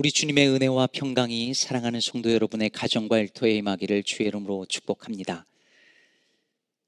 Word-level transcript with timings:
우리 0.00 0.12
주님의 0.12 0.48
은혜와 0.50 0.86
평강이 0.92 1.54
사랑하는 1.54 2.00
성도 2.00 2.32
여러분의 2.32 2.70
가정과 2.70 3.18
일터에 3.18 3.56
임하기를 3.56 4.04
주의 4.04 4.28
이름으로 4.28 4.64
축복합니다. 4.66 5.44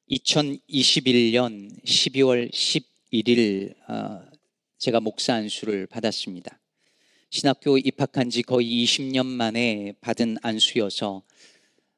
2021년 0.09 1.83
12월 1.83 2.53
11일 2.53 3.75
어, 3.88 4.23
제가 4.79 5.01
목사 5.01 5.35
안수를 5.35 5.88
받았습니다. 5.88 6.61
신학교 7.30 7.79
입학한 7.79 8.30
지 8.30 8.45
거의 8.45 8.84
20년 8.84 9.27
만에 9.27 9.95
받은 10.00 10.36
안수여서 10.42 11.24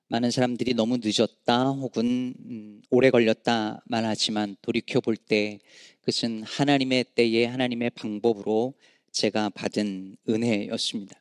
많은 0.09 0.31
사람들이 0.31 0.73
너무 0.73 0.97
늦었다 0.97 1.73
혹은 1.73 2.33
음, 2.39 2.81
오래 2.89 3.11
걸렸다 3.11 3.83
말하지만 3.85 4.57
돌이켜 4.63 5.01
볼 5.03 5.17
때 5.17 5.59
그것은 6.01 6.43
하나님의 6.45 7.05
때에 7.15 7.45
하나님의 7.45 7.91
방법으로 7.91 8.73
제가 9.13 9.51
받은 9.51 10.17
은혜였습니다. 10.29 11.21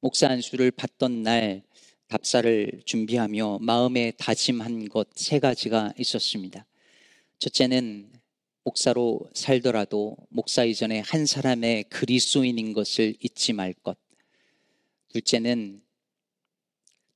목사 0.00 0.28
안수를 0.28 0.70
받던 0.70 1.22
날 1.22 1.62
답사를 2.08 2.82
준비하며 2.84 3.60
마음에 3.62 4.12
다짐한 4.18 4.90
것 4.90 5.08
세 5.14 5.38
가지가 5.38 5.94
있었습니다. 5.98 6.66
첫째는 7.38 8.12
목사로 8.62 9.20
살더라도 9.32 10.16
목사 10.28 10.64
이전에 10.64 11.00
한 11.00 11.24
사람의 11.24 11.84
그리스도인인 11.84 12.74
것을 12.74 13.14
잊지 13.20 13.54
말 13.54 13.72
것. 13.72 13.98
둘째는 15.08 15.82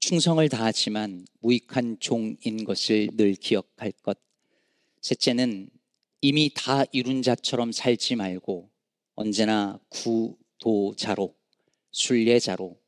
충성을 0.00 0.46
다하지만 0.48 1.26
무익한 1.40 1.98
종인 2.00 2.64
것을 2.64 3.08
늘 3.12 3.34
기억할 3.34 3.92
것. 4.02 4.18
셋째는 5.02 5.68
이미 6.22 6.50
다 6.54 6.84
이룬 6.92 7.22
자처럼 7.22 7.72
살지 7.72 8.16
말고 8.16 8.70
언제나 9.18 9.80
구도자로, 9.88 11.34
순례자로 11.90 12.78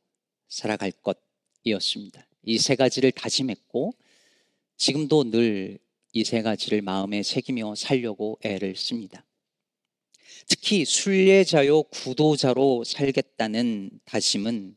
살아갈 0.47 0.91
것이었습니다. 0.91 2.25
이 2.43 2.57
세 2.57 2.75
가지를 2.75 3.11
다짐했고, 3.11 3.93
지금도 4.77 5.25
늘 5.25 5.77
이 6.13 6.23
세 6.25 6.41
가지를 6.41 6.81
마음에 6.81 7.23
새기며 7.23 7.75
살려고 7.75 8.37
애를 8.43 8.75
씁니다. 8.75 9.25
특히 10.47 10.83
순례자요 10.83 11.83
구도자로 11.83 12.83
살겠다는 12.83 13.99
다짐은 14.03 14.75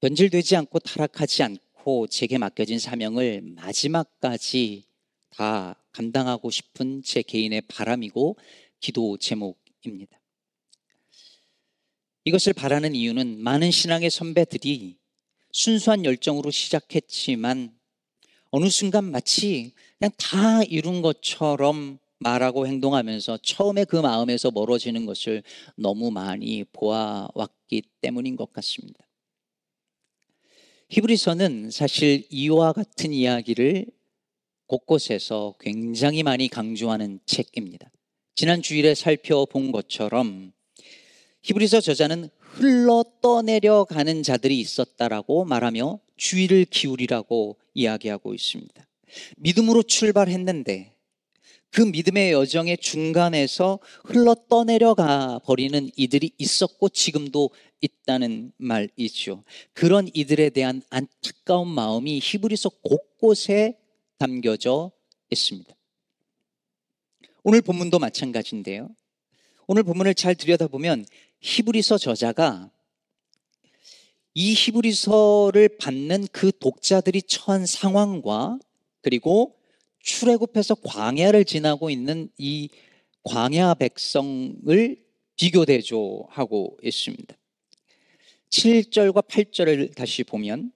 변질되지 0.00 0.56
않고 0.56 0.78
타락하지 0.78 1.42
않고 1.42 2.06
제게 2.06 2.38
맡겨진 2.38 2.78
사명을 2.78 3.42
마지막까지 3.42 4.84
다 5.30 5.82
감당하고 5.92 6.50
싶은 6.50 7.02
제 7.02 7.20
개인의 7.22 7.62
바람이고 7.68 8.36
기도 8.80 9.18
제목입니다. 9.18 10.18
이것을 12.24 12.54
바라는 12.54 12.94
이유는 12.94 13.42
많은 13.42 13.70
신앙의 13.70 14.10
선배들이 14.10 14.96
순수한 15.52 16.04
열정으로 16.04 16.50
시작했지만 16.50 17.78
어느 18.50 18.68
순간 18.70 19.04
마치 19.10 19.72
그냥 19.98 20.10
다 20.16 20.62
이룬 20.62 21.02
것처럼 21.02 21.98
말하고 22.18 22.66
행동하면서 22.66 23.38
처음에 23.42 23.84
그 23.84 23.96
마음에서 23.96 24.50
멀어지는 24.50 25.04
것을 25.04 25.42
너무 25.76 26.10
많이 26.10 26.64
보아왔기 26.72 27.82
때문인 28.00 28.36
것 28.36 28.52
같습니다. 28.52 29.06
히브리서는 30.88 31.70
사실 31.70 32.26
이와 32.30 32.72
같은 32.72 33.12
이야기를 33.12 33.86
곳곳에서 34.66 35.56
굉장히 35.60 36.22
많이 36.22 36.48
강조하는 36.48 37.20
책입니다. 37.26 37.90
지난 38.34 38.62
주일에 38.62 38.94
살펴본 38.94 39.72
것처럼 39.72 40.52
히브리서 41.44 41.82
저자는 41.82 42.30
흘러 42.38 43.04
떠내려 43.20 43.84
가는 43.84 44.22
자들이 44.22 44.58
있었다라고 44.60 45.44
말하며 45.44 45.98
주의를 46.16 46.64
기울이라고 46.64 47.58
이야기하고 47.74 48.32
있습니다. 48.32 48.86
믿음으로 49.36 49.82
출발했는데 49.82 50.94
그 51.70 51.82
믿음의 51.82 52.32
여정의 52.32 52.78
중간에서 52.78 53.78
흘러 54.04 54.34
떠내려가 54.48 55.38
버리는 55.44 55.90
이들이 55.96 56.30
있었고 56.38 56.88
지금도 56.88 57.50
있다는 57.82 58.52
말이죠. 58.56 59.44
그런 59.74 60.08
이들에 60.14 60.48
대한 60.48 60.80
안타까운 60.88 61.68
마음이 61.68 62.20
히브리서 62.22 62.70
곳곳에 62.80 63.76
담겨져 64.16 64.92
있습니다. 65.30 65.74
오늘 67.42 67.60
본문도 67.60 67.98
마찬가지인데요. 67.98 68.88
오늘 69.66 69.82
본문을 69.82 70.14
잘 70.14 70.34
들여다보면 70.34 71.06
히브리서 71.44 71.98
저자가 71.98 72.70
이 74.32 74.54
히브리서를 74.54 75.76
받는 75.78 76.26
그 76.32 76.50
독자들이 76.58 77.20
처한 77.22 77.66
상황과 77.66 78.58
그리고 79.02 79.54
출애굽해서 80.00 80.76
광야를 80.76 81.44
지나고 81.44 81.90
있는 81.90 82.30
이 82.38 82.70
광야 83.24 83.74
백성을 83.74 84.96
비교 85.36 85.64
대조하고 85.66 86.78
있습니다. 86.82 87.36
7절과 88.48 89.26
8절을 89.28 89.94
다시 89.94 90.24
보면 90.24 90.72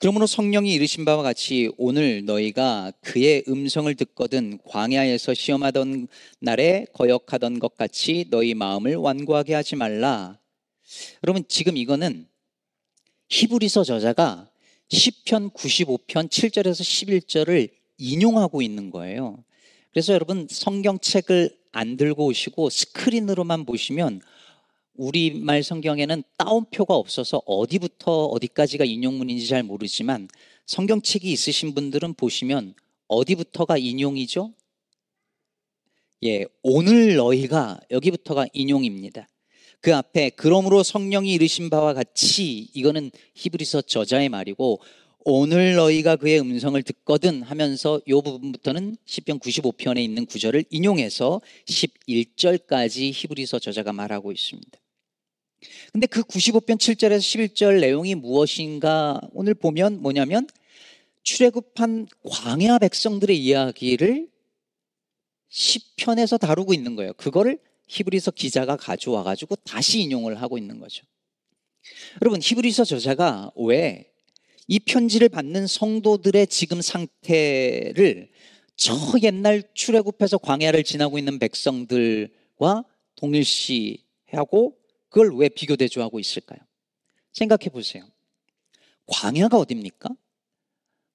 그러므로 0.00 0.28
성령이 0.28 0.72
이르신 0.74 1.04
바와 1.04 1.24
같이 1.24 1.72
오늘 1.76 2.24
너희가 2.24 2.92
그의 3.00 3.42
음성을 3.48 3.92
듣거든 3.96 4.58
광야에서 4.64 5.34
시험하던 5.34 6.06
날에 6.38 6.86
거역하던 6.92 7.58
것 7.58 7.76
같이 7.76 8.26
너희 8.30 8.54
마음을 8.54 8.94
완고하게 8.94 9.54
하지 9.54 9.74
말라. 9.74 10.38
여러분 11.24 11.42
지금 11.48 11.76
이거는 11.76 12.28
히브리서 13.28 13.82
저자가 13.82 14.48
시편 14.88 15.50
95편 15.50 16.28
7절에서 16.30 16.80
11절을 17.24 17.68
인용하고 17.98 18.62
있는 18.62 18.90
거예요. 18.90 19.42
그래서 19.90 20.12
여러분 20.12 20.46
성경책을 20.48 21.58
안 21.72 21.96
들고 21.96 22.26
오시고 22.26 22.70
스크린으로만 22.70 23.66
보시면 23.66 24.20
우리말 24.98 25.62
성경에는 25.62 26.24
따옴표가 26.36 26.94
없어서 26.94 27.40
어디부터 27.46 28.26
어디까지가 28.26 28.84
인용문인지 28.84 29.46
잘 29.46 29.62
모르지만 29.62 30.28
성경책이 30.66 31.30
있으신 31.32 31.72
분들은 31.74 32.14
보시면 32.14 32.74
어디부터가 33.06 33.78
인용이죠? 33.78 34.52
예, 36.24 36.44
오늘 36.62 37.14
너희가 37.14 37.80
여기부터가 37.92 38.46
인용입니다. 38.52 39.28
그 39.80 39.94
앞에 39.94 40.30
그러므로 40.30 40.82
성령이 40.82 41.32
이르신 41.32 41.70
바와 41.70 41.94
같이 41.94 42.68
이거는 42.74 43.12
히브리서 43.34 43.82
저자의 43.82 44.28
말이고 44.28 44.80
오늘 45.20 45.74
너희가 45.76 46.16
그의 46.16 46.40
음성을 46.40 46.82
듣거든 46.82 47.42
하면서 47.42 48.00
이 48.04 48.12
부분부터는 48.12 48.96
10편 49.06 49.40
95편에 49.40 49.98
있는 49.98 50.26
구절을 50.26 50.64
인용해서 50.70 51.40
11절까지 51.66 53.12
히브리서 53.14 53.60
저자가 53.60 53.92
말하고 53.92 54.32
있습니다. 54.32 54.78
근데 55.92 56.06
그 56.06 56.22
95편 56.22 56.76
7절에서 56.76 57.18
11절 57.18 57.80
내용이 57.80 58.14
무엇인가 58.14 59.20
오늘 59.32 59.54
보면 59.54 60.00
뭐냐면 60.00 60.46
출애굽한 61.22 62.08
광야 62.24 62.78
백성들의 62.78 63.36
이야기를 63.38 64.28
10편에서 65.50 66.38
다루고 66.38 66.74
있는 66.74 66.96
거예요. 66.96 67.12
그거를 67.14 67.58
히브리서 67.88 68.32
기자가 68.32 68.76
가져와 68.76 69.22
가지고 69.22 69.56
다시 69.56 70.00
인용을 70.00 70.40
하고 70.40 70.58
있는 70.58 70.78
거죠. 70.78 71.04
여러분 72.20 72.40
히브리서 72.42 72.84
저자가 72.84 73.50
왜 73.56 74.08
이 74.70 74.78
편지를 74.78 75.30
받는 75.30 75.66
성도들의 75.66 76.46
지금 76.48 76.82
상태를 76.82 78.28
저 78.76 78.94
옛날 79.22 79.62
출애굽해서 79.72 80.38
광야를 80.38 80.84
지나고 80.84 81.18
있는 81.18 81.38
백성들과 81.38 82.84
동일시하고 83.16 84.76
그걸 85.08 85.34
왜 85.36 85.48
비교 85.48 85.76
대조하고 85.76 86.20
있을까요? 86.20 86.60
생각해 87.32 87.70
보세요. 87.70 88.08
광야가 89.06 89.56
어딥니까? 89.58 90.10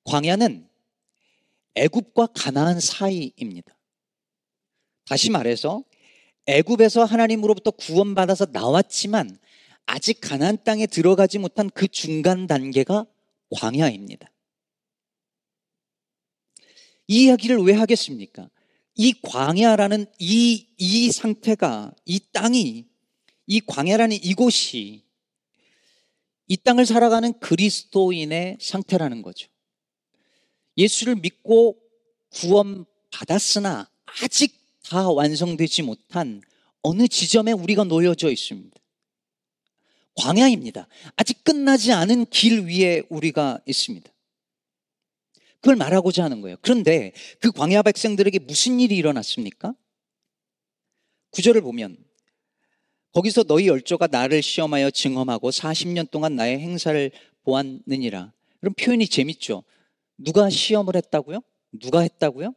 광야는 0.06 0.68
애굽과 1.76 2.28
가나안 2.36 2.80
사이입니다. 2.80 3.76
다시 5.06 5.30
말해서 5.30 5.84
애굽에서 6.46 7.06
하나님으로부터 7.06 7.72
구원받아서 7.72 8.48
나왔지만 8.52 9.38
아직 9.86 10.20
가나안 10.22 10.64
땅에 10.64 10.88
들어가지 10.88 11.40
못한 11.40 11.70
그 11.70 11.88
중간 11.88 12.48
단계가 12.48 13.06
광야입니다. 13.50 14.32
이 17.08 17.26
이야기를 17.26 17.58
왜 17.60 17.74
하겠습니까? 17.74 18.50
이 18.96 19.14
광야라는 19.22 20.06
이, 20.20 20.68
이 20.78 21.12
상태가, 21.12 21.94
이 22.06 22.20
땅이 22.32 22.88
이 23.48 23.62
광야라는 23.62 24.18
이곳이 24.24 25.04
이 26.48 26.58
땅을 26.58 26.86
살아가는 26.86 27.38
그리스도인의 27.40 28.58
상태라는 28.60 29.22
거죠. 29.22 29.48
예수를 30.78 31.16
믿고 31.16 31.78
구원 32.30 32.86
받았으나 33.12 33.90
아직 34.06 34.56
다 34.84 35.10
완성되지 35.10 35.84
못한 35.84 36.42
어느 36.82 37.08
지점에 37.08 37.52
우리가 37.52 37.86
놓여져 37.86 38.30
있습니다. 38.30 38.78
광야입니다. 40.16 40.88
아직 41.16 41.44
끝나지 41.44 41.92
않은 41.92 42.28
길 42.28 42.66
위에 42.66 43.04
우리가 43.10 43.60
있습니다. 43.66 44.12
그걸 45.62 45.76
말하고자 45.78 46.24
하는 46.24 46.42
거예요. 46.42 46.58
그런데 46.62 47.14
그 47.40 47.52
광야 47.52 47.84
백성들에게 47.84 48.40
무슨 48.40 48.80
일이 48.80 48.98
일어났습니까? 48.98 49.74
구절을 51.32 51.62
보면 51.62 51.98
거기서 53.14 53.44
너희 53.44 53.68
열조가 53.68 54.08
나를 54.08 54.42
시험하여 54.42 54.90
증험하고 54.92 55.52
40년 55.52 56.10
동안 56.10 56.36
나의 56.36 56.60
행사를 56.60 57.12
보았느니라. 57.44 58.34
그럼 58.60 58.74
표현이 58.74 59.08
재밌죠. 59.08 59.64
누가 60.18 60.50
시험을 60.50 60.96
했다고요? 60.96 61.42
누가 61.80 62.02
했다고요? 62.02 62.54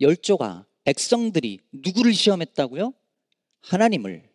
열조가 0.00 0.66
백성들이 0.84 1.60
누구를 1.72 2.12
시험했다고요? 2.12 2.92
하나님을. 3.62 4.28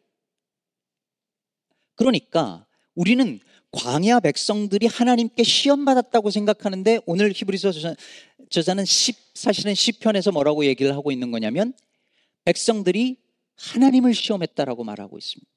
그러니까 1.95 2.65
우리는 2.95 3.39
광야 3.71 4.21
백성들이 4.21 4.87
하나님께 4.87 5.43
시험 5.43 5.85
받았다고 5.85 6.31
생각하는데 6.31 7.01
오늘 7.05 7.31
히브리서 7.35 7.71
저자는 8.49 8.85
10, 8.85 9.15
사실은 9.35 9.75
시편에서 9.75 10.31
뭐라고 10.31 10.65
얘기를 10.65 10.93
하고 10.95 11.11
있는 11.11 11.29
거냐면 11.29 11.73
백성들이 12.45 13.17
하나님을 13.59 14.13
시험했다라고 14.13 14.83
말하고 14.83 15.17
있습니다. 15.17 15.51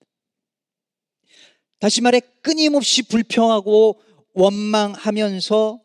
다시 1.78 2.00
말해 2.00 2.20
끊임없이 2.42 3.02
불평하고 3.02 4.00
원망하면서 4.34 5.80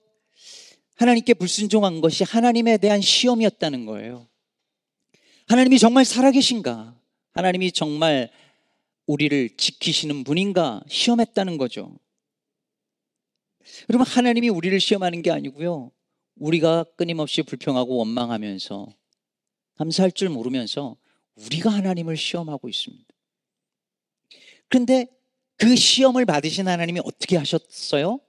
하나님께 0.96 1.36
불순종한 1.36 2.02
것이 2.02 2.24
하나님에 2.24 2.78
대한 2.78 3.02
시험이었다는 3.02 3.86
거예요. 3.86 4.28
하나님이 5.48 5.80
정말 5.80 6.06
살아계신가? 6.06 7.00
하나님이 7.34 7.72
정말 7.72 8.32
우리를 9.06 9.56
지키시는 9.58 10.24
분인가? 10.24 10.82
시험했다는 10.88 11.58
거죠. 11.58 11.98
여러분, 13.90 14.08
하나님이 14.08 14.50
우리를 14.50 14.80
시험하는 14.80 15.22
게 15.22 15.32
아니고요. 15.32 15.92
우리가 16.36 16.86
끊임없이 16.96 17.42
불평하고 17.44 17.98
원망하면서 17.98 18.88
감사할 19.76 20.12
줄 20.12 20.30
모르면서 20.30 20.98
우리가 21.38 21.70
하나님을 21.70 22.18
시험하고 22.18 22.70
있습니다. 22.70 23.06
그런데 24.70 25.08
그 25.58 25.76
시험을 25.76 26.26
받으신 26.26 26.68
하나님이 26.68 27.02
어떻게 27.04 27.38
하셨어요? 27.38 28.20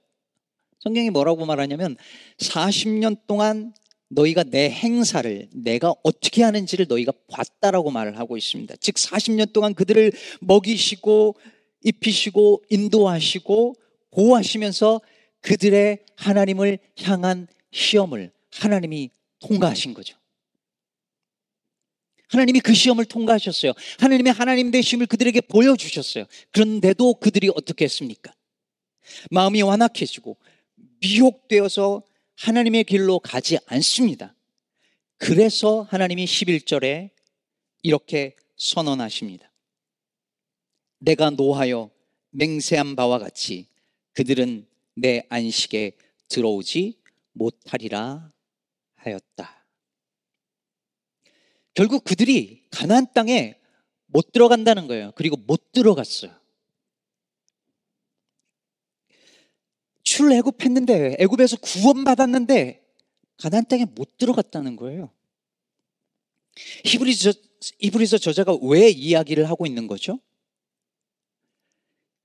성경이 0.79 1.09
뭐라고 1.09 1.45
말하냐면 1.45 1.97
40년 2.37 3.27
동안 3.27 3.73
너희가 4.09 4.43
내 4.43 4.69
행사를 4.69 5.47
내가 5.53 5.93
어떻게 6.03 6.43
하는지를 6.43 6.87
너희가 6.89 7.11
봤다라고 7.27 7.91
말을 7.91 8.17
하고 8.17 8.37
있습니다. 8.37 8.75
즉 8.79 8.95
40년 8.95 9.53
동안 9.53 9.73
그들을 9.73 10.11
먹이시고 10.41 11.35
입히시고 11.83 12.63
인도하시고 12.69 13.75
보호하시면서 14.11 15.01
그들의 15.41 15.99
하나님을 16.15 16.79
향한 17.03 17.47
시험을 17.71 18.31
하나님이 18.51 19.11
통과하신 19.39 19.93
거죠. 19.93 20.18
하나님이 22.29 22.59
그 22.61 22.73
시험을 22.73 23.05
통과하셨어요. 23.05 23.73
하나님의 23.99 24.33
하나님 24.33 24.71
되심을 24.71 25.07
그들에게 25.07 25.41
보여주셨어요. 25.41 26.25
그런데도 26.51 27.15
그들이 27.15 27.49
어떻게 27.55 27.85
했습니까? 27.85 28.31
마음이 29.31 29.61
완악해지고 29.61 30.37
미혹되어서 31.01 32.03
하나님의 32.35 32.85
길로 32.85 33.19
가지 33.19 33.57
않습니다. 33.65 34.35
그래서 35.17 35.81
하나님이 35.89 36.25
11절에 36.25 37.09
이렇게 37.81 38.35
선언하십니다. 38.55 39.51
내가 40.99 41.29
노하여 41.31 41.89
맹세한 42.31 42.95
바와 42.95 43.19
같이 43.19 43.67
그들은 44.13 44.67
내 44.95 45.23
안식에 45.29 45.93
들어오지 46.27 46.99
못하리라 47.33 48.31
하였다. 48.95 49.58
결국 51.79 52.03
그들이 52.03 52.65
가나안 52.71 53.07
땅에 53.13 53.57
못 54.07 54.33
들어간다는 54.33 54.87
거예요. 54.87 55.13
그리고 55.15 55.37
못 55.37 55.71
들어갔어요. 55.71 56.37
출애굽했는데 60.03 61.15
애굽에서 61.19 61.55
구원받았는데 61.61 62.85
가나안 63.37 63.65
땅에 63.69 63.85
못 63.85 64.17
들어갔다는 64.17 64.75
거예요. 64.75 65.09
히브리서 66.83 67.31
히브리서 67.79 68.17
저자가 68.17 68.57
왜 68.61 68.89
이야기를 68.89 69.47
하고 69.49 69.65
있는 69.65 69.87
거죠? 69.87 70.19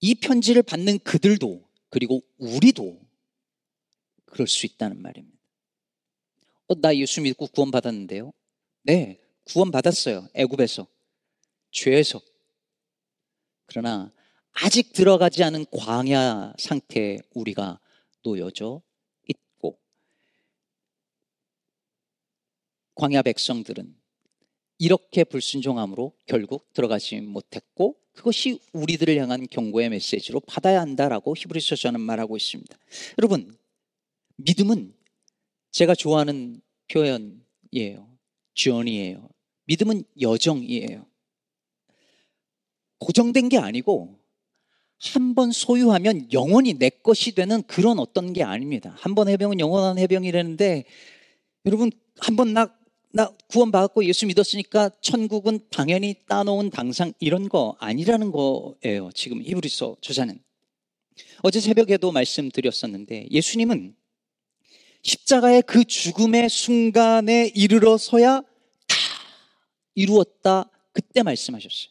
이 0.00 0.16
편지를 0.16 0.64
받는 0.64 0.98
그들도 0.98 1.64
그리고 1.90 2.24
우리도 2.38 3.00
그럴 4.24 4.48
수 4.48 4.66
있다는 4.66 5.00
말입니다. 5.00 5.38
어, 6.66 6.74
나 6.80 6.96
예수 6.96 7.20
믿고 7.20 7.46
구원받았는데요. 7.46 8.32
네, 8.82 9.20
구원받았어요. 9.44 10.28
애굽에서. 10.34 10.86
죄에서. 11.70 12.20
그러나 13.66 14.12
아직 14.52 14.92
들어가지 14.92 15.42
않은 15.42 15.66
광야 15.70 16.54
상태에 16.58 17.18
우리가 17.34 17.80
놓여져 18.22 18.80
있고 19.26 19.78
광야 22.94 23.22
백성들은 23.22 23.96
이렇게 24.78 25.24
불순종함으로 25.24 26.12
결국 26.26 26.72
들어가지 26.72 27.20
못했고 27.20 27.96
그것이 28.12 28.60
우리들을 28.72 29.16
향한 29.16 29.46
경고의 29.48 29.90
메시지로 29.90 30.40
받아야 30.40 30.80
한다라고 30.80 31.34
히브리서 31.36 31.76
저는 31.76 32.00
말하고 32.00 32.36
있습니다. 32.36 32.76
여러분 33.18 33.56
믿음은 34.36 34.94
제가 35.72 35.94
좋아하는 35.96 36.60
표현이에요. 36.92 38.14
주언이에요. 38.54 39.28
믿음은 39.66 40.04
여정이에요. 40.20 41.06
고정된 42.98 43.48
게 43.48 43.58
아니고 43.58 44.18
한 45.12 45.34
번 45.34 45.52
소유하면 45.52 46.32
영원히 46.32 46.74
내 46.74 46.88
것이 46.88 47.32
되는 47.34 47.62
그런 47.64 47.98
어떤 47.98 48.32
게 48.32 48.42
아닙니다. 48.42 48.94
한 48.98 49.14
번 49.14 49.28
해병은 49.28 49.60
영원한 49.60 49.98
해병이라는데 49.98 50.84
여러분 51.66 51.90
한 52.20 52.36
번 52.36 52.54
나 52.54 52.84
나 53.16 53.30
구원받았고 53.46 54.04
예수 54.06 54.26
믿었으니까 54.26 54.90
천국은 55.00 55.60
당연히 55.70 56.16
따놓은 56.26 56.70
당상 56.70 57.12
이런 57.20 57.48
거 57.48 57.76
아니라는 57.78 58.32
거예요. 58.32 59.12
지금 59.14 59.40
히브리서 59.40 59.98
저자는 60.00 60.40
어제 61.44 61.60
새벽에도 61.60 62.10
말씀드렸었는데 62.10 63.28
예수님은 63.30 63.94
십자가의 65.02 65.62
그 65.62 65.84
죽음의 65.84 66.48
순간에 66.48 67.52
이르러서야 67.54 68.42
이루었다 69.94 70.70
그때 70.92 71.22
말씀하셨어요. 71.22 71.88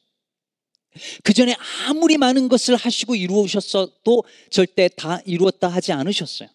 그 1.24 1.34
전에 1.34 1.56
아무리 1.88 2.18
많은 2.18 2.50
것을 2.50 2.76
하시고 2.76 3.16
이루셨어도 3.16 4.24
절대 4.50 4.90
다 4.90 5.20
이루었다 5.26 5.68
하지 5.68 5.92
않으셨어요. 5.92 6.50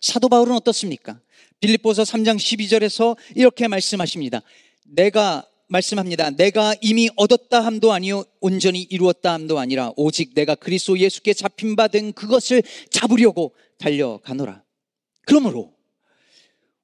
사도 0.00 0.28
바울은 0.28 0.54
어떻습니까? 0.54 1.20
빌립보서 1.60 2.02
3장 2.02 2.36
12절에서 2.36 3.16
이렇게 3.34 3.68
말씀하십니다. 3.68 4.42
내가 4.84 5.46
말씀합니다. 5.68 6.30
내가 6.30 6.74
이미 6.82 7.08
얻었다 7.16 7.64
함도 7.64 7.92
아니요 7.92 8.24
온전히 8.40 8.82
이루었다 8.82 9.32
함도 9.32 9.58
아니라 9.58 9.92
오직 9.96 10.34
내가 10.34 10.54
그리스도 10.54 10.98
예수께 10.98 11.32
잡힌 11.32 11.76
바 11.76 11.88
된 11.88 12.12
그것을 12.12 12.62
잡으려고 12.90 13.54
달려가노라. 13.78 14.62
그러므로 15.24 15.72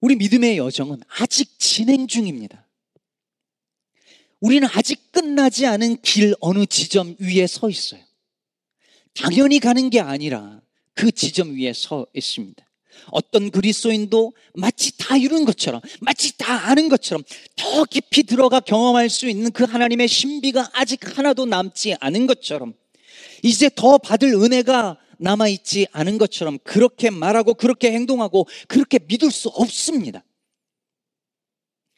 우리 0.00 0.16
믿음의 0.16 0.56
여정은 0.58 1.02
아직 1.08 1.58
진행 1.58 2.06
중입니다. 2.06 2.67
우리는 4.40 4.68
아직 4.72 5.10
끝나지 5.12 5.66
않은 5.66 6.00
길 6.02 6.34
어느 6.40 6.66
지점 6.66 7.16
위에 7.18 7.46
서 7.46 7.68
있어요. 7.68 8.00
당연히 9.14 9.58
가는 9.58 9.90
게 9.90 10.00
아니라 10.00 10.60
그 10.94 11.10
지점 11.10 11.56
위에 11.56 11.72
서 11.72 12.06
있습니다. 12.14 12.64
어떤 13.10 13.50
그리스도인도 13.50 14.32
마치 14.54 14.96
다 14.96 15.16
이룬 15.16 15.44
것처럼, 15.44 15.80
마치 16.00 16.36
다 16.36 16.68
아는 16.68 16.88
것처럼 16.88 17.22
더 17.56 17.84
깊이 17.84 18.24
들어가 18.24 18.60
경험할 18.60 19.08
수 19.08 19.28
있는 19.28 19.50
그 19.52 19.64
하나님의 19.64 20.08
신비가 20.08 20.70
아직 20.72 21.16
하나도 21.16 21.46
남지 21.46 21.96
않은 22.00 22.26
것처럼, 22.26 22.74
이제 23.42 23.70
더 23.74 23.98
받을 23.98 24.34
은혜가 24.34 24.98
남아있지 25.18 25.88
않은 25.92 26.18
것처럼 26.18 26.58
그렇게 26.62 27.10
말하고 27.10 27.54
그렇게 27.54 27.92
행동하고 27.92 28.46
그렇게 28.68 28.98
믿을 29.06 29.30
수 29.30 29.48
없습니다. 29.48 30.24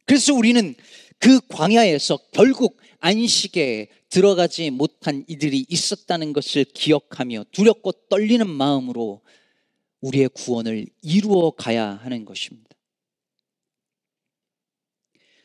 그래서 0.06 0.34
우리는 0.34 0.74
그 1.20 1.40
광야에서 1.48 2.18
결국 2.32 2.78
안식에 2.98 3.88
들어가지 4.08 4.70
못한 4.70 5.24
이들이 5.28 5.66
있었다는 5.68 6.32
것을 6.32 6.64
기억하며 6.64 7.44
두렵고 7.52 7.92
떨리는 8.08 8.48
마음으로 8.48 9.20
우리의 10.00 10.30
구원을 10.30 10.86
이루어 11.02 11.50
가야 11.52 11.90
하는 12.02 12.24
것입니다. 12.24 12.70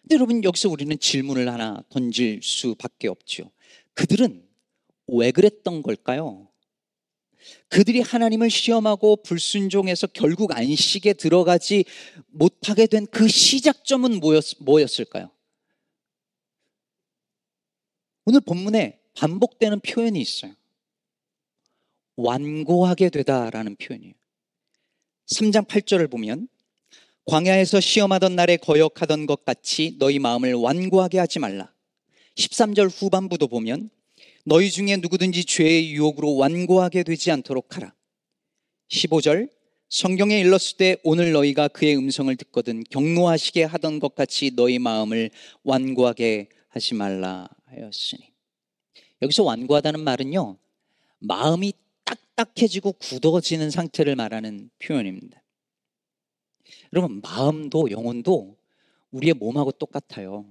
근데 0.01 0.15
여러분 0.15 0.43
여기서 0.43 0.69
우리는 0.69 0.97
질문을 0.97 1.51
하나 1.51 1.83
던질 1.89 2.39
수밖에 2.41 3.07
없죠. 3.07 3.51
그들은 3.93 4.43
왜 5.07 5.31
그랬던 5.31 5.81
걸까요? 5.81 6.47
그들이 7.67 8.01
하나님을 8.01 8.49
시험하고 8.49 9.17
불순종해서 9.17 10.07
결국 10.07 10.55
안식에 10.55 11.13
들어가지 11.13 11.85
못하게 12.27 12.87
된 12.87 13.05
그 13.07 13.27
시작점은 13.27 14.19
뭐였, 14.19 14.99
을까요 14.99 15.34
오늘 18.25 18.41
본문에 18.41 18.99
반복되는 19.15 19.81
표현이 19.81 20.19
있어요. 20.19 20.53
완고하게 22.15 23.09
되다라는 23.09 23.75
표현이에요. 23.75 24.13
3장 25.27 25.67
8절을 25.67 26.09
보면 26.09 26.47
광야에서 27.25 27.79
시험하던 27.79 28.35
날에 28.35 28.57
거역하던 28.57 29.25
것 29.25 29.45
같이 29.45 29.95
너희 29.99 30.19
마음을 30.19 30.53
완고하게 30.53 31.19
하지 31.19 31.39
말라. 31.39 31.71
13절 32.35 32.89
후반부도 32.91 33.47
보면 33.47 33.89
너희 34.43 34.69
중에 34.69 34.97
누구든지 34.97 35.45
죄의 35.45 35.91
유혹으로 35.93 36.35
완고하게 36.35 37.03
되지 37.03 37.31
않도록 37.31 37.75
하라. 37.75 37.93
15절 38.89 39.49
성경에 39.89 40.39
일렀을 40.39 40.77
때 40.77 40.97
오늘 41.03 41.31
너희가 41.31 41.67
그의 41.67 41.95
음성을 41.95 42.35
듣거든 42.35 42.83
경노하시게 42.89 43.63
하던 43.63 43.99
것 43.99 44.15
같이 44.15 44.51
너희 44.55 44.79
마음을 44.79 45.29
완고하게 45.63 46.49
하지 46.69 46.93
말라 46.95 47.47
하였으니. 47.75 48.31
여기서 49.21 49.43
완고하다는 49.43 50.01
말은요. 50.01 50.57
마음이 51.19 51.73
딱딱해지고 52.03 52.93
굳어지는 52.93 53.69
상태를 53.71 54.15
말하는 54.15 54.69
표현입니다. 54.79 55.41
여러분, 56.93 57.21
마음도 57.21 57.89
영혼도 57.91 58.57
우리의 59.11 59.33
몸하고 59.33 59.71
똑같아요. 59.71 60.45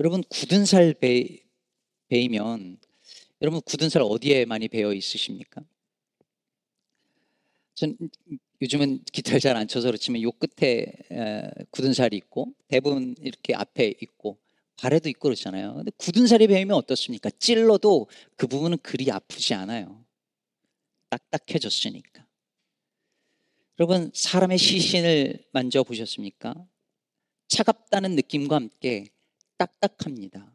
여러분, 0.00 0.22
굳은 0.28 0.64
살 0.64 0.94
배, 0.94 1.44
베이면, 2.08 2.78
여러분, 3.42 3.60
굳은 3.62 3.88
살 3.88 4.02
어디에 4.02 4.44
많이 4.44 4.68
배어 4.68 4.92
있으십니까? 4.92 5.62
전 7.74 7.96
요즘은 8.60 9.04
기타를 9.12 9.38
잘 9.38 9.56
안 9.56 9.68
쳐서 9.68 9.86
그렇지만 9.86 10.20
요 10.22 10.32
끝에 10.32 10.86
굳은 11.70 11.92
살이 11.92 12.16
있고 12.16 12.52
대부분 12.66 13.14
이렇게 13.20 13.54
앞에 13.54 13.94
있고 14.02 14.36
발에도 14.78 15.08
있고 15.08 15.28
그렇잖아요. 15.28 15.74
근데 15.74 15.90
굳은 15.96 16.26
살이 16.26 16.46
베이면 16.46 16.76
어떻습니까? 16.76 17.30
찔러도 17.30 18.08
그 18.36 18.46
부분은 18.46 18.78
그리 18.78 19.10
아프지 19.10 19.54
않아요. 19.54 20.04
딱딱해졌으니까. 21.10 22.26
여러분, 23.80 24.10
사람의 24.14 24.58
시신을 24.58 25.44
만져보셨습니까? 25.52 26.54
차갑다는 27.48 28.14
느낌과 28.16 28.56
함께 28.56 29.06
딱딱합니다. 29.56 30.52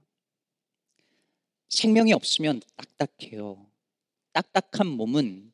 생명이 1.70 2.14
없으면 2.14 2.62
딱딱해요. 2.76 3.66
딱딱한 4.32 4.88
몸은 4.88 5.52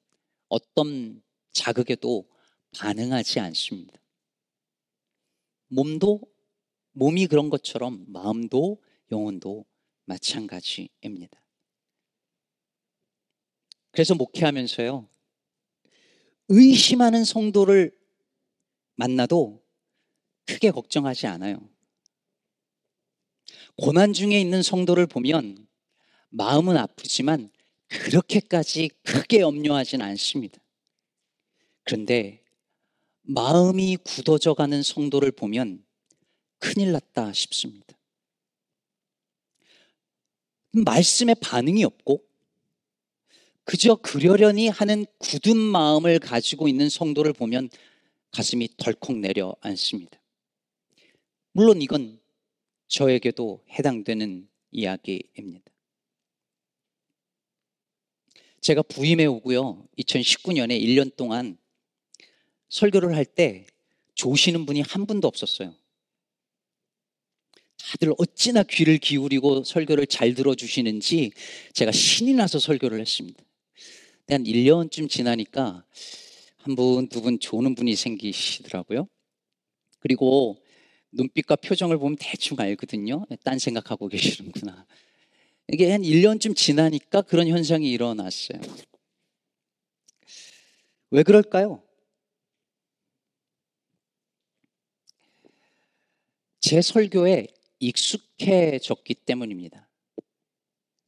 어떤 0.47 1.21
자극에도 1.53 2.29
반응하지 2.77 3.39
않습니다. 3.39 3.99
몸도, 5.69 6.21
몸이 6.93 7.27
그런 7.27 7.49
것처럼 7.49 8.05
마음도 8.07 8.81
영혼도 9.11 9.65
마찬가지입니다. 10.05 11.41
그래서 13.91 14.15
목회하면서요, 14.15 15.07
의심하는 16.49 17.23
성도를 17.23 17.95
만나도 18.95 19.63
크게 20.45 20.71
걱정하지 20.71 21.27
않아요. 21.27 21.69
고난 23.77 24.13
중에 24.13 24.39
있는 24.39 24.61
성도를 24.61 25.07
보면 25.07 25.67
마음은 26.29 26.75
아프지만 26.75 27.49
그렇게까지 27.87 28.89
크게 29.03 29.39
염려하진 29.39 30.01
않습니다. 30.01 30.59
그런데 31.83 32.43
마음이 33.21 33.97
굳어져 34.03 34.53
가는 34.53 34.81
성도를 34.83 35.31
보면 35.31 35.83
큰일 36.59 36.91
났다 36.91 37.33
싶습니다. 37.33 37.97
말씀에 40.71 41.33
반응이 41.35 41.83
없고 41.83 42.23
그저 43.63 43.95
그러려니 43.95 44.67
하는 44.67 45.05
굳은 45.19 45.57
마음을 45.57 46.19
가지고 46.19 46.67
있는 46.67 46.89
성도를 46.89 47.33
보면 47.33 47.69
가슴이 48.31 48.69
덜컥 48.77 49.17
내려앉습니다. 49.17 50.19
물론 51.51 51.81
이건 51.81 52.19
저에게도 52.87 53.63
해당되는 53.71 54.47
이야기입니다. 54.71 55.71
제가 58.61 58.81
부임해 58.83 59.25
오고요. 59.25 59.87
2019년에 59.97 60.79
1년 60.81 61.15
동안 61.15 61.57
설교를 62.69 63.15
할 63.15 63.25
때 63.25 63.65
조시는 64.15 64.65
분이 64.65 64.81
한 64.81 65.05
분도 65.05 65.27
없었어요. 65.27 65.73
다들 67.83 68.13
어찌나 68.17 68.63
귀를 68.63 68.97
기울이고 68.97 69.63
설교를 69.63 70.07
잘 70.07 70.33
들어주시는지 70.33 71.31
제가 71.73 71.91
신이 71.91 72.33
나서 72.33 72.59
설교를 72.59 72.99
했습니다. 72.99 73.43
한 74.27 74.43
1년쯤 74.43 75.09
지나니까 75.09 75.83
한 76.57 76.75
분, 76.75 77.07
두 77.07 77.21
분 77.21 77.39
좋은 77.39 77.73
분이 77.73 77.95
생기시더라고요. 77.95 79.07
그리고 79.99 80.61
눈빛과 81.11 81.55
표정을 81.55 81.97
보면 81.97 82.17
대충 82.19 82.59
알거든요. 82.59 83.25
딴 83.43 83.57
생각하고 83.57 84.07
계시는구나. 84.07 84.85
이게 85.71 85.91
한 85.91 86.01
1년쯤 86.01 86.55
지나니까 86.55 87.23
그런 87.23 87.47
현상이 87.47 87.89
일어났어요. 87.89 88.59
왜 91.11 91.23
그럴까요? 91.23 91.81
제 96.59 96.81
설교에 96.81 97.47
익숙해졌기 97.79 99.15
때문입니다. 99.15 99.89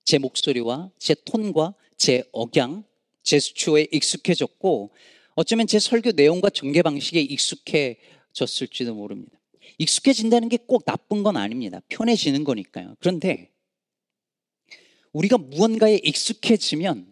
제 0.03 0.17
목소리와 0.17 0.91
제 0.97 1.15
톤과 1.25 1.75
제 1.97 2.23
억양, 2.31 2.83
제스처에 3.23 3.87
익숙해졌고 3.91 4.91
어쩌면 5.35 5.67
제 5.67 5.79
설교 5.79 6.13
내용과 6.13 6.49
전개 6.49 6.81
방식에 6.81 7.21
익숙해졌을지도 7.21 8.95
모릅니다. 8.95 9.39
익숙해진다는 9.77 10.49
게 10.49 10.57
꼭 10.57 10.85
나쁜 10.85 11.23
건 11.23 11.37
아닙니다. 11.37 11.81
편해지는 11.89 12.43
거니까요. 12.43 12.95
그런데 12.99 13.51
우리가 15.11 15.37
무언가에 15.37 15.95
익숙해지면 16.03 17.11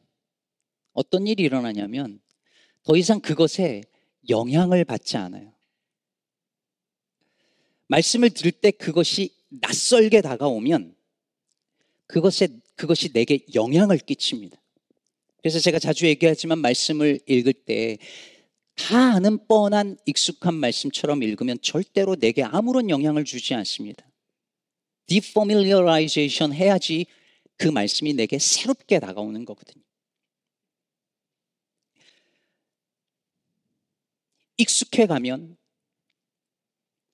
어떤 0.94 1.28
일이 1.28 1.44
일어나냐면 1.44 2.22
더 2.84 2.96
이상 2.96 3.20
그것에 3.20 3.84
영향을 4.30 4.86
받지 4.86 5.18
않아요. 5.18 5.54
말씀을 7.88 8.30
들을 8.30 8.52
때 8.52 8.72
그것이 8.72 9.39
낯설게 9.50 10.22
다가오면 10.22 10.96
그것에, 12.08 12.48
그것이 12.76 13.14
내게 13.14 13.46
영향을 13.54 13.98
끼칩니다. 13.98 14.58
그래서 15.42 15.60
제가 15.60 15.80
자주 15.80 16.06
얘기하지만 16.08 16.60
말씀을 16.60 17.20
읽을 17.28 17.54
때 17.54 17.98
다 18.80 19.16
아는 19.16 19.46
뻔한 19.46 19.98
익숙한 20.06 20.56
말씀처럼 20.56 21.22
읽으면 21.22 21.58
절대로 21.62 22.16
내게 22.16 22.44
아무런 22.44 22.90
영향을 22.90 23.26
주지 23.26 23.54
않습니다. 23.54 24.10
defamiliarization 25.08 26.54
해야지 26.54 27.06
그 27.58 27.68
말씀이 27.68 28.14
내게 28.14 28.40
새롭게 28.40 29.00
다가오는 29.00 29.44
거거든요. 29.44 29.84
익숙해 34.58 35.08
가면 35.08 35.58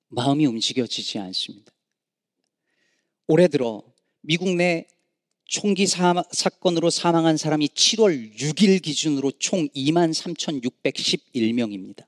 마음이 0.09 0.45
움직여지지 0.45 1.17
않습니다. 1.17 1.74
올해 3.27 3.47
들어 3.47 3.81
미국 4.21 4.55
내 4.55 4.85
총기 5.45 5.87
사, 5.87 6.13
건으로 6.59 6.89
사망한 6.89 7.37
사람이 7.37 7.69
7월 7.69 8.35
6일 8.35 8.81
기준으로 8.81 9.31
총 9.39 9.67
2만 9.69 10.13
3,611명입니다. 10.13 12.05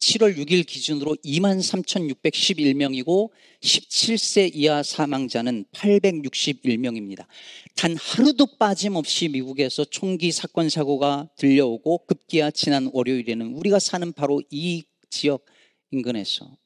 7월 0.00 0.36
6일 0.36 0.64
기준으로 0.64 1.16
2만 1.24 1.58
3,611명이고 1.58 3.30
17세 3.60 4.54
이하 4.54 4.82
사망자는 4.82 5.64
861명입니다. 5.72 7.26
단 7.74 7.96
하루도 7.96 8.58
빠짐없이 8.58 9.28
미국에서 9.28 9.84
총기 9.84 10.30
사건 10.30 10.68
사고가 10.68 11.28
들려오고 11.36 12.06
급기야 12.06 12.52
지난 12.52 12.90
월요일에는 12.92 13.54
우리가 13.54 13.80
사는 13.80 14.12
바로 14.12 14.40
이 14.50 14.84
지역 15.10 15.44
인근에서 15.90 16.56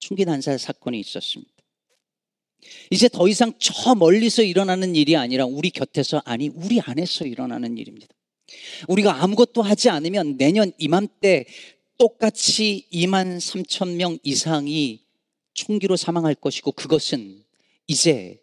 총기 0.00 0.24
난살 0.24 0.58
사건이 0.58 0.98
있었습니다. 0.98 1.59
이제 2.90 3.08
더 3.08 3.28
이상 3.28 3.52
저 3.58 3.94
멀리서 3.94 4.42
일어나는 4.42 4.94
일이 4.94 5.16
아니라 5.16 5.46
우리 5.46 5.70
곁에서 5.70 6.22
아니 6.24 6.48
우리 6.48 6.80
안에서 6.80 7.26
일어나는 7.26 7.78
일입니다. 7.78 8.08
우리가 8.88 9.22
아무것도 9.22 9.62
하지 9.62 9.90
않으면 9.90 10.36
내년 10.36 10.72
이맘때 10.78 11.46
똑같이 11.98 12.86
2만 12.92 13.38
3천 13.38 13.96
명 13.96 14.18
이상이 14.22 15.04
총기로 15.54 15.96
사망할 15.96 16.34
것이고 16.34 16.72
그것은 16.72 17.44
이제 17.86 18.40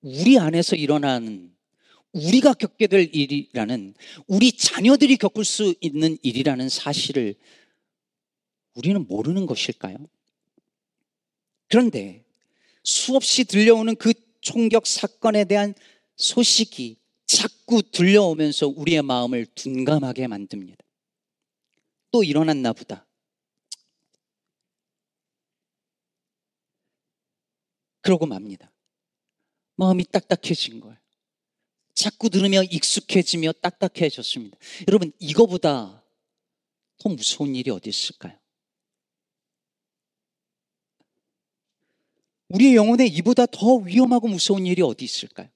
우리 0.00 0.38
안에서 0.38 0.76
일어나는 0.76 1.52
우리가 2.12 2.54
겪게 2.54 2.86
될 2.86 3.10
일이라는 3.12 3.94
우리 4.26 4.52
자녀들이 4.52 5.16
겪을 5.16 5.44
수 5.44 5.74
있는 5.80 6.16
일이라는 6.22 6.68
사실을 6.68 7.34
우리는 8.74 9.06
모르는 9.06 9.46
것일까요? 9.46 9.96
그런데 11.68 12.24
수없이 12.88 13.44
들려오는 13.44 13.96
그 13.96 14.14
총격 14.40 14.86
사건에 14.86 15.44
대한 15.44 15.74
소식이 16.16 16.96
자꾸 17.26 17.82
들려오면서 17.82 18.68
우리의 18.68 19.02
마음을 19.02 19.44
둔감하게 19.54 20.26
만듭니다. 20.26 20.82
또 22.10 22.24
일어났나 22.24 22.72
보다. 22.72 23.06
그러고 28.00 28.24
맙니다. 28.24 28.72
마음이 29.76 30.04
딱딱해진 30.10 30.80
거예요. 30.80 30.96
자꾸 31.92 32.30
들으며 32.30 32.62
익숙해지며 32.62 33.52
딱딱해졌습니다. 33.60 34.56
여러분, 34.88 35.12
이거보다 35.18 36.02
더 36.96 37.08
무서운 37.10 37.54
일이 37.54 37.70
어디 37.70 37.90
있을까요? 37.90 38.38
우리의 42.48 42.76
영혼에 42.76 43.06
이보다 43.06 43.46
더 43.46 43.76
위험하고 43.76 44.28
무서운 44.28 44.66
일이 44.66 44.82
어디 44.82 45.04
있을까요? 45.04 45.48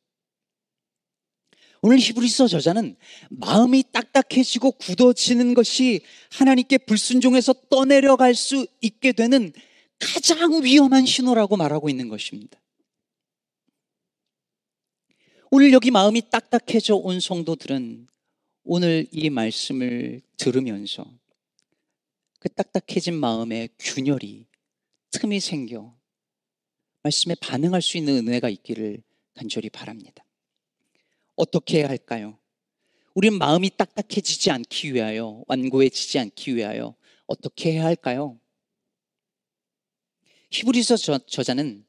오늘 1.85 1.99
히브리서 1.99 2.47
저자는 2.47 2.97
마음이 3.31 3.83
딱딱해지고 3.91 4.73
굳어지는 4.73 5.55
것이 5.55 6.03
하나님께 6.31 6.79
불순종해서 6.79 7.55
떠내려갈 7.71 8.37
수 8.37 8.67
있게 8.81 9.13
되는 9.13 9.53
가장 9.99 10.63
위험한 10.63 11.07
신호라고 11.07 11.57
말하고 11.57 11.89
있는 11.89 12.09
것입니다. 12.09 12.61
오늘 15.51 15.73
여기 15.73 15.91
마음이 15.91 16.31
딱딱해져 16.31 16.97
온 16.97 17.19
성도들은 17.19 18.07
오늘 18.65 19.07
이 19.11 19.29
말씀을 19.29 20.23
들으면서 20.37 21.05
그 22.39 22.49
딱딱해진 22.49 23.15
마음에 23.15 23.69
균열이 23.79 24.47
틈이 25.11 25.41
생겨 25.41 25.95
말씀에 27.03 27.35
반응할 27.41 27.83
수 27.83 27.99
있는 27.99 28.27
은혜가 28.27 28.49
있기를 28.49 29.03
간절히 29.35 29.71
바랍니다. 29.71 30.25
어떻게 31.37 31.79
해야 31.79 31.89
할까요? 31.89 32.39
우리는 33.15 33.37
마음이 33.39 33.71
딱딱해지지 33.77 34.51
않기 34.51 34.95
위하여, 34.95 35.43
완고해지지 35.47 36.19
않기 36.19 36.57
위하여 36.57 36.95
어떻게 37.27 37.73
해야 37.73 37.85
할까요? 37.85 38.39
히브리서 40.51 40.97
저자는 41.27 41.85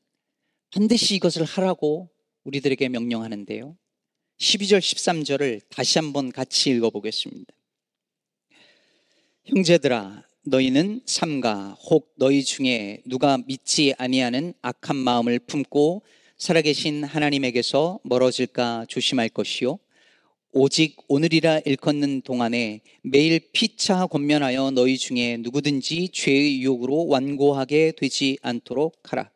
반드시 0.71 1.15
이것을 1.15 1.43
하라고 1.43 2.09
우리들에게 2.43 2.89
명령하는데요. 2.89 3.77
12절, 4.37 4.79
13절을 4.79 5.61
다시 5.69 5.99
한번 5.99 6.31
같이 6.31 6.71
읽어보겠습니다. 6.71 7.53
형제들아, 9.45 10.25
너희는 10.45 11.01
삼가 11.05 11.77
혹 11.89 12.13
너희 12.17 12.43
중에 12.43 13.01
누가 13.05 13.37
믿지 13.37 13.93
아니하는 13.97 14.53
악한 14.61 14.97
마음을 14.97 15.39
품고 15.39 16.03
살아계신 16.37 17.05
하나님에게서 17.05 17.99
멀어질까 18.03 18.85
조심할 18.89 19.29
것이요. 19.29 19.79
오직 20.51 20.97
오늘이라 21.07 21.61
일컫는 21.65 22.23
동안에 22.23 22.81
매일 23.03 23.39
피차 23.53 24.07
권면하여 24.07 24.71
너희 24.71 24.97
중에 24.97 25.37
누구든지 25.37 26.09
죄의 26.11 26.61
유혹으로 26.61 27.07
완고하게 27.07 27.93
되지 27.97 28.37
않도록 28.41 28.99
하라. 29.03 29.32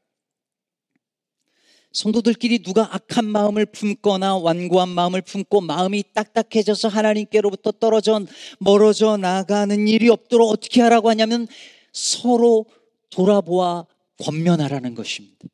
성도들끼리 1.98 2.60
누가 2.60 2.94
악한 2.94 3.25
마음을 3.25 3.66
품거나 3.66 4.38
완고한 4.38 4.88
마음을 4.88 5.24
품고 5.24 5.62
마음이 5.62 6.04
딱딱해져서 6.13 6.89
하나님께로부터 6.89 7.72
떨어져 7.72 8.24
멀어져 8.60 9.18
나가는 9.18 9.88
일이 9.88 10.07
없도록 10.07 10.48
어떻게 10.51 10.79
하라고 10.81 11.10
하냐면 11.10 11.48
서로 11.92 12.68
돌아보아 13.10 13.88
권면하라는 14.20 14.94
것입니다. 14.94 15.48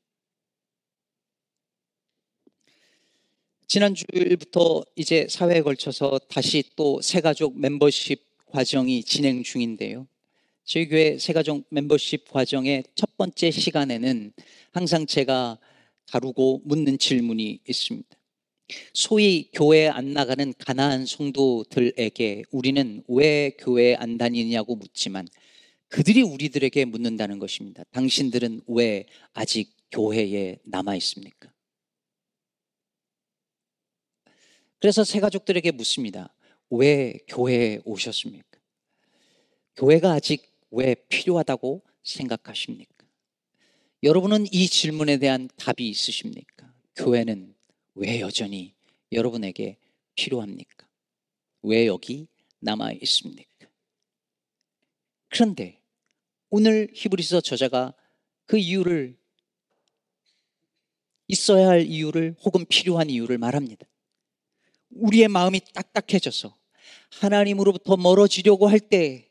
지난주일부터 3.67 4.83
이제 4.97 5.27
사회에 5.29 5.61
걸쳐서 5.61 6.19
다시 6.27 6.61
또 6.75 7.01
새가족 7.01 7.57
멤버십 7.57 8.21
과정이 8.47 9.01
진행 9.05 9.43
중인데요. 9.43 10.07
저희 10.65 10.89
교회 10.89 11.17
새가족 11.17 11.67
멤버십 11.69 12.29
과정의 12.29 12.83
첫 12.95 13.15
번째 13.15 13.49
시간에는 13.49 14.33
항상 14.73 15.05
제가 15.05 15.57
다루고 16.07 16.61
묻는 16.65 16.97
질문이 16.97 17.59
있습니다. 17.67 18.09
소위 18.93 19.49
교회에 19.53 19.87
안 19.87 20.13
나가는 20.13 20.53
가난한 20.57 21.05
성도들에게 21.05 22.43
우리는 22.51 23.03
왜 23.07 23.51
교회에 23.57 23.95
안 23.95 24.17
다니냐고 24.17 24.75
묻지만 24.75 25.27
그들이 25.89 26.21
우리들에게 26.21 26.85
묻는다는 26.85 27.39
것입니다. 27.39 27.83
당신들은 27.91 28.61
왜 28.67 29.05
아직 29.33 29.75
교회에 29.91 30.57
남아 30.63 30.95
있습니까? 30.95 31.51
그래서 34.79 35.03
새 35.03 35.19
가족들에게 35.19 35.71
묻습니다. 35.71 36.33
왜 36.69 37.19
교회에 37.27 37.79
오셨습니까? 37.85 38.59
교회가 39.75 40.13
아직 40.13 40.51
왜 40.71 40.95
필요하다고 40.95 41.83
생각하십니까? 42.03 42.92
여러분은 44.03 44.47
이 44.51 44.67
질문에 44.67 45.17
대한 45.17 45.49
답이 45.55 45.87
있으십니까? 45.87 46.73
교회는 46.97 47.55
왜 47.95 48.19
여전히 48.19 48.73
여러분에게 49.13 49.77
필요합니까? 50.15 50.87
왜 51.61 51.87
여기 51.87 52.27
남아 52.59 52.91
있습니까? 53.03 53.49
그런데 55.29 55.79
오늘 56.49 56.89
히브리서 56.93 57.41
저자가 57.41 57.93
그 58.45 58.57
이유를 58.57 59.15
있어야 61.29 61.69
할 61.69 61.85
이유를 61.85 62.35
혹은 62.43 62.65
필요한 62.67 63.09
이유를 63.09 63.37
말합니다. 63.37 63.87
우리의 64.89 65.29
마음이 65.29 65.61
딱딱해져서 65.73 66.55
하나님으로부터 67.21 67.95
멀어지려고 67.95 68.67
할 68.67 68.79
때 68.79 69.29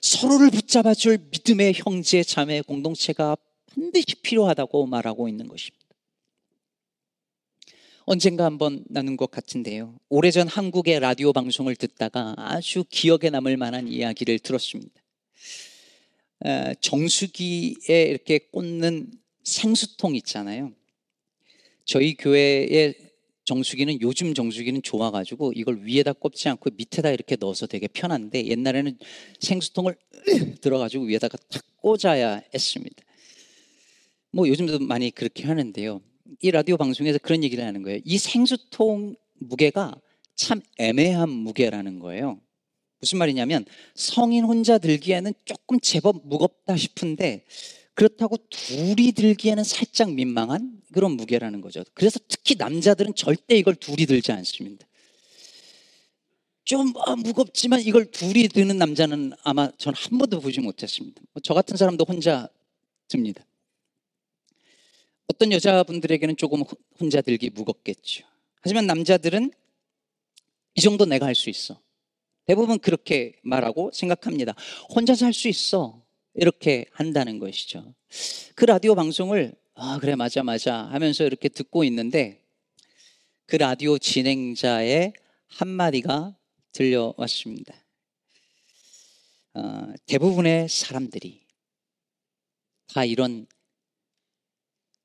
서로를 0.00 0.50
붙잡아 0.50 0.94
줄 0.94 1.18
믿음의 1.18 1.74
형제 1.76 2.22
자매 2.22 2.62
공동체가 2.62 3.36
반드시 3.74 4.16
필요하다고 4.22 4.86
말하고 4.86 5.28
있는 5.28 5.48
것입니다. 5.48 5.80
언젠가 8.04 8.44
한번 8.44 8.84
나눈 8.88 9.16
것 9.16 9.30
같은데요. 9.30 9.96
오래전 10.08 10.48
한국의 10.48 10.98
라디오 11.00 11.32
방송을 11.32 11.76
듣다가 11.76 12.34
아주 12.36 12.84
기억에 12.88 13.30
남을 13.30 13.56
만한 13.56 13.86
이야기를 13.86 14.40
들었습니다. 14.40 15.00
정수기에 16.80 18.02
이렇게 18.02 18.38
꽂는 18.38 19.12
생수통 19.44 20.16
있잖아요. 20.16 20.72
저희 21.84 22.14
교회의 22.14 22.94
정수기는 23.44 24.00
요즘 24.00 24.34
정수기는 24.34 24.82
좋아가지고 24.82 25.52
이걸 25.54 25.84
위에다 25.84 26.12
꼽지 26.12 26.48
않고 26.48 26.70
밑에다 26.76 27.10
이렇게 27.10 27.36
넣어서 27.36 27.66
되게 27.66 27.88
편한데 27.88 28.46
옛날에는 28.46 28.98
생수통을 29.40 29.96
들어가지고 30.60 31.04
위에다가 31.04 31.36
탁 31.48 31.64
꽂아야 31.76 32.42
했습니다. 32.54 33.02
뭐 34.32 34.48
요즘도 34.48 34.78
많이 34.80 35.10
그렇게 35.10 35.44
하는데요. 35.44 36.00
이 36.40 36.50
라디오 36.50 36.76
방송에서 36.76 37.18
그런 37.18 37.42
얘기를 37.42 37.64
하는 37.64 37.82
거예요. 37.82 38.00
이 38.04 38.18
생수통 38.18 39.16
무게가 39.38 39.94
참 40.36 40.60
애매한 40.78 41.28
무게라는 41.28 41.98
거예요. 41.98 42.40
무슨 43.00 43.18
말이냐면 43.18 43.64
성인 43.94 44.44
혼자 44.44 44.78
들기에는 44.78 45.32
조금 45.44 45.80
제법 45.80 46.26
무겁다 46.26 46.76
싶은데 46.76 47.44
그렇다고 47.94 48.36
둘이 48.48 49.12
들기에는 49.12 49.64
살짝 49.64 50.12
민망한 50.12 50.80
그런 50.92 51.12
무게라는 51.12 51.60
거죠. 51.60 51.82
그래서 51.94 52.18
특히 52.28 52.54
남자들은 52.56 53.14
절대 53.14 53.56
이걸 53.56 53.74
둘이 53.74 54.06
들지 54.06 54.32
않습니다. 54.32 54.86
좀 56.64 56.92
어, 56.94 57.16
무겁지만 57.16 57.80
이걸 57.80 58.10
둘이 58.10 58.48
드는 58.48 58.76
남자는 58.78 59.32
아마 59.42 59.70
전 59.76 59.92
한 59.94 60.18
번도 60.18 60.40
보지 60.40 60.60
못했습니다. 60.60 61.20
뭐저 61.32 61.52
같은 61.54 61.76
사람도 61.76 62.04
혼자 62.06 62.48
듭니다. 63.08 63.44
어떤 65.30 65.52
여자분들에게는 65.52 66.36
조금 66.36 66.64
혼자 66.98 67.20
들기 67.20 67.50
무겁겠죠. 67.50 68.24
하지만 68.62 68.86
남자들은 68.86 69.52
이 70.74 70.80
정도 70.80 71.04
내가 71.06 71.26
할 71.26 71.36
수 71.36 71.50
있어. 71.50 71.80
대부분 72.46 72.80
그렇게 72.80 73.38
말하고 73.44 73.92
생각합니다. 73.94 74.54
혼자서 74.92 75.26
할 75.26 75.32
수 75.32 75.46
있어. 75.46 76.02
이렇게 76.34 76.86
한다는 76.90 77.38
것이죠. 77.38 77.94
그 78.56 78.64
라디오 78.64 78.96
방송을 78.96 79.54
아, 79.74 79.98
그래, 80.00 80.16
맞아, 80.16 80.42
맞아 80.42 80.86
하면서 80.86 81.24
이렇게 81.24 81.48
듣고 81.48 81.84
있는데 81.84 82.42
그 83.46 83.54
라디오 83.54 83.98
진행자의 83.98 85.12
한마디가 85.46 86.36
들려왔습니다. 86.72 87.72
어, 89.54 89.92
대부분의 90.06 90.68
사람들이 90.68 91.40
다 92.88 93.04
이런 93.04 93.46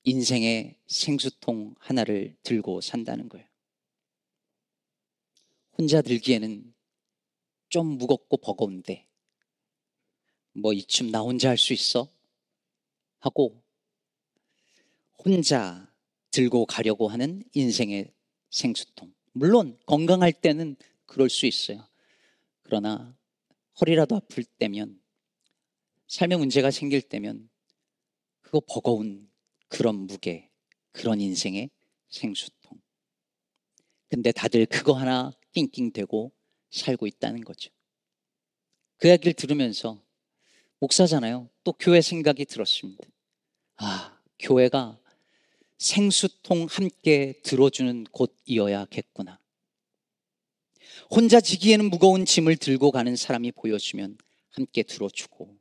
인생의 0.06 0.76
생수통 0.88 1.76
하나를 1.80 2.36
들고 2.44 2.82
산다는 2.82 3.28
거예요. 3.28 3.46
혼자 5.78 6.02
들기에는 6.02 6.74
좀 7.70 7.98
무겁고 7.98 8.38
버거운데 8.38 9.08
뭐 10.54 10.74
이쯤 10.74 11.12
나 11.12 11.22
혼자 11.22 11.50
할 11.50 11.58
수 11.58 11.74
있어? 11.74 12.08
하고 13.20 13.62
혼자 15.18 15.92
들고 16.30 16.68
가려고 16.68 17.08
하는 17.08 17.44
인생의 17.54 18.14
생수통. 18.52 19.12
물론 19.34 19.78
건강할 19.88 20.32
때는 20.34 20.76
그럴 21.08 21.30
수 21.30 21.48
있어요. 21.48 21.84
그러나 22.62 23.18
허리라도 23.82 24.18
아플 24.18 24.44
때면 24.44 25.02
삶의 26.08 26.38
문제가 26.38 26.70
생길 26.70 27.02
때면 27.02 27.50
그거 28.42 28.62
버거운 28.68 29.28
그런 29.68 29.96
무게, 29.96 30.50
그런 30.92 31.20
인생의 31.22 31.70
생수통. 32.10 32.80
근데 34.10 34.32
다들 34.32 34.66
그거 34.66 34.94
하나 34.94 35.32
낑낑대고 35.54 36.32
살고 36.72 37.08
있다는 37.08 37.44
거죠. 37.44 37.72
그 38.98 39.08
이야기를 39.08 39.34
들으면서 39.34 40.04
목사잖아요. 40.80 41.50
또 41.64 41.74
교회 41.74 42.02
생각이 42.02 42.46
들었습니다. 42.46 43.04
아, 43.78 44.22
교회가 44.40 45.00
생수통 45.78 46.68
함께 46.70 47.42
들어주는 47.44 48.06
곳이어야겠구나. 48.12 49.40
혼자 51.10 51.42
지기에는 51.42 51.90
무거운 51.90 52.26
짐을 52.26 52.58
들고 52.58 52.92
가는 52.92 53.16
사람이 53.16 53.52
보여주면 53.52 54.18
함께 54.52 54.84
들어주고, 54.84 55.58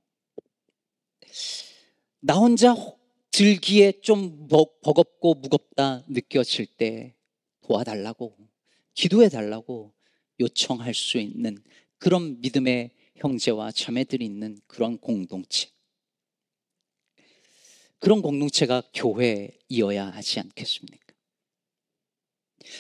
나 2.21 2.35
혼자 2.35 2.75
들기에 3.35 4.01
좀 4.01 4.47
버겁고 4.47 5.35
무겁다 5.35 6.05
느껴질 6.07 6.67
때 6.67 7.17
도와달라고, 7.63 8.37
기도해 8.95 9.29
달라고 9.29 9.93
요청할 10.39 10.95
수 10.95 11.19
있는 11.19 11.61
그런 11.99 12.41
믿음의 12.41 12.93
형제와 13.17 13.73
자매들이 13.73 14.25
있는 14.25 14.61
그런 14.69 14.99
공동체. 14.99 15.69
그런 17.99 18.23
공동체가 18.23 18.85
교회이어야 18.95 20.11
하지 20.11 20.39
않겠습니까? 20.39 21.15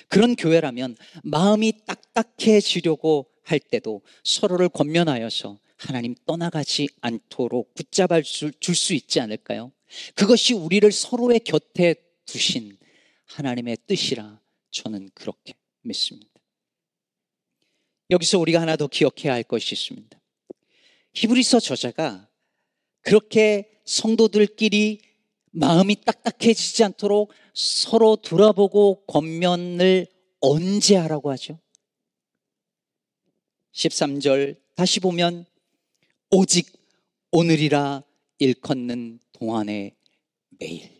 그런 0.06 0.36
교회라면 0.36 0.96
마음이 1.24 1.84
딱딱해지려고 1.84 3.28
할 3.42 3.58
때도 3.58 4.02
서로를 4.22 4.68
권면하여서 4.68 5.58
하나님 5.76 6.14
떠나가지 6.26 6.88
않도록 7.00 7.74
붙잡아 7.74 8.20
줄 8.22 8.74
수 8.74 8.94
있지 8.94 9.20
않을까요? 9.20 9.72
그것이 10.14 10.54
우리를 10.54 10.90
서로의 10.92 11.40
곁에 11.40 11.94
두신 12.24 12.78
하나님의 13.26 13.78
뜻이라 13.86 14.40
저는 14.70 15.10
그렇게 15.14 15.54
믿습니다. 15.82 16.32
여기서 18.10 18.38
우리가 18.38 18.60
하나 18.60 18.76
더 18.76 18.86
기억해야 18.86 19.32
할 19.32 19.42
것이 19.42 19.74
있습니다. 19.74 20.20
히브리서 21.14 21.60
저자가 21.60 22.28
그렇게 23.00 23.80
성도들끼리 23.84 25.00
마음이 25.52 25.96
딱딱해지지 26.04 26.84
않도록 26.84 27.32
서로 27.54 28.16
돌아보고 28.16 29.04
권면을 29.06 30.06
언제 30.40 30.96
하라고 30.96 31.30
하죠? 31.30 31.60
13절 33.72 34.60
다시 34.74 35.00
보면 35.00 35.46
오직 36.36 36.66
오늘이라 37.30 38.02
일컫는 38.40 39.20
동안의 39.34 39.94
매일. 40.58 40.90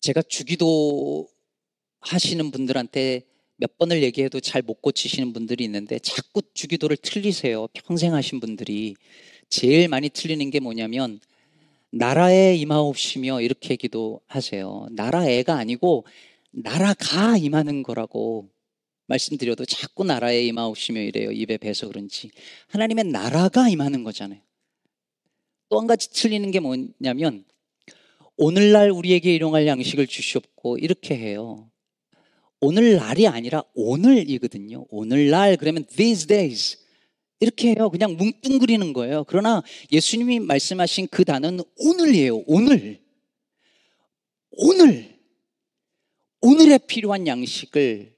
제가 0.00 0.22
주기도 0.22 1.26
하시는 1.98 2.48
분들한테 2.52 3.22
몇 3.56 3.76
번을 3.76 4.04
얘기해도 4.04 4.38
잘 4.38 4.62
못 4.62 4.82
고치시는 4.82 5.32
분들이 5.32 5.64
있는데 5.64 5.98
자꾸 5.98 6.42
주기도를 6.54 6.96
틀리세요. 6.98 7.66
평생 7.72 8.14
하신 8.14 8.38
분들이. 8.38 8.94
제일 9.48 9.88
많이 9.88 10.08
틀리는 10.08 10.48
게 10.50 10.60
뭐냐면 10.60 11.18
나라에 11.90 12.54
임하옵시며 12.54 13.40
이렇게 13.40 13.74
기도하세요. 13.74 14.90
나라에가 14.92 15.56
아니고 15.56 16.06
나라가 16.52 17.36
임하는 17.36 17.82
거라고 17.82 18.48
말씀드려도 19.06 19.64
자꾸 19.64 20.04
나라에 20.04 20.44
임하옵시며 20.46 21.00
이래요. 21.00 21.30
입에 21.32 21.58
배서 21.58 21.88
그런지. 21.88 22.30
하나님의 22.68 23.04
나라가 23.04 23.68
임하는 23.68 24.02
거잖아요. 24.04 24.40
또 25.68 25.80
한 25.80 25.86
가지 25.86 26.10
틀리는 26.10 26.50
게 26.50 26.60
뭐냐면 26.60 27.44
오늘날 28.36 28.90
우리에게 28.90 29.34
일용할 29.34 29.66
양식을 29.66 30.06
주시옵고 30.06 30.78
이렇게 30.78 31.16
해요. 31.16 31.70
오늘날이 32.60 33.26
아니라 33.26 33.64
오늘이거든요. 33.74 34.86
오늘날 34.90 35.56
그러면 35.56 35.84
these 35.86 36.26
days 36.26 36.78
이렇게 37.40 37.74
해요. 37.74 37.90
그냥 37.90 38.16
뭉뚱그리는 38.16 38.92
거예요. 38.92 39.24
그러나 39.24 39.62
예수님이 39.92 40.40
말씀하신 40.40 41.08
그 41.10 41.24
단어는 41.24 41.64
오늘이에요. 41.78 42.44
오늘. 42.46 43.00
오늘. 44.52 45.16
오늘에 46.40 46.78
필요한 46.78 47.26
양식을 47.26 48.15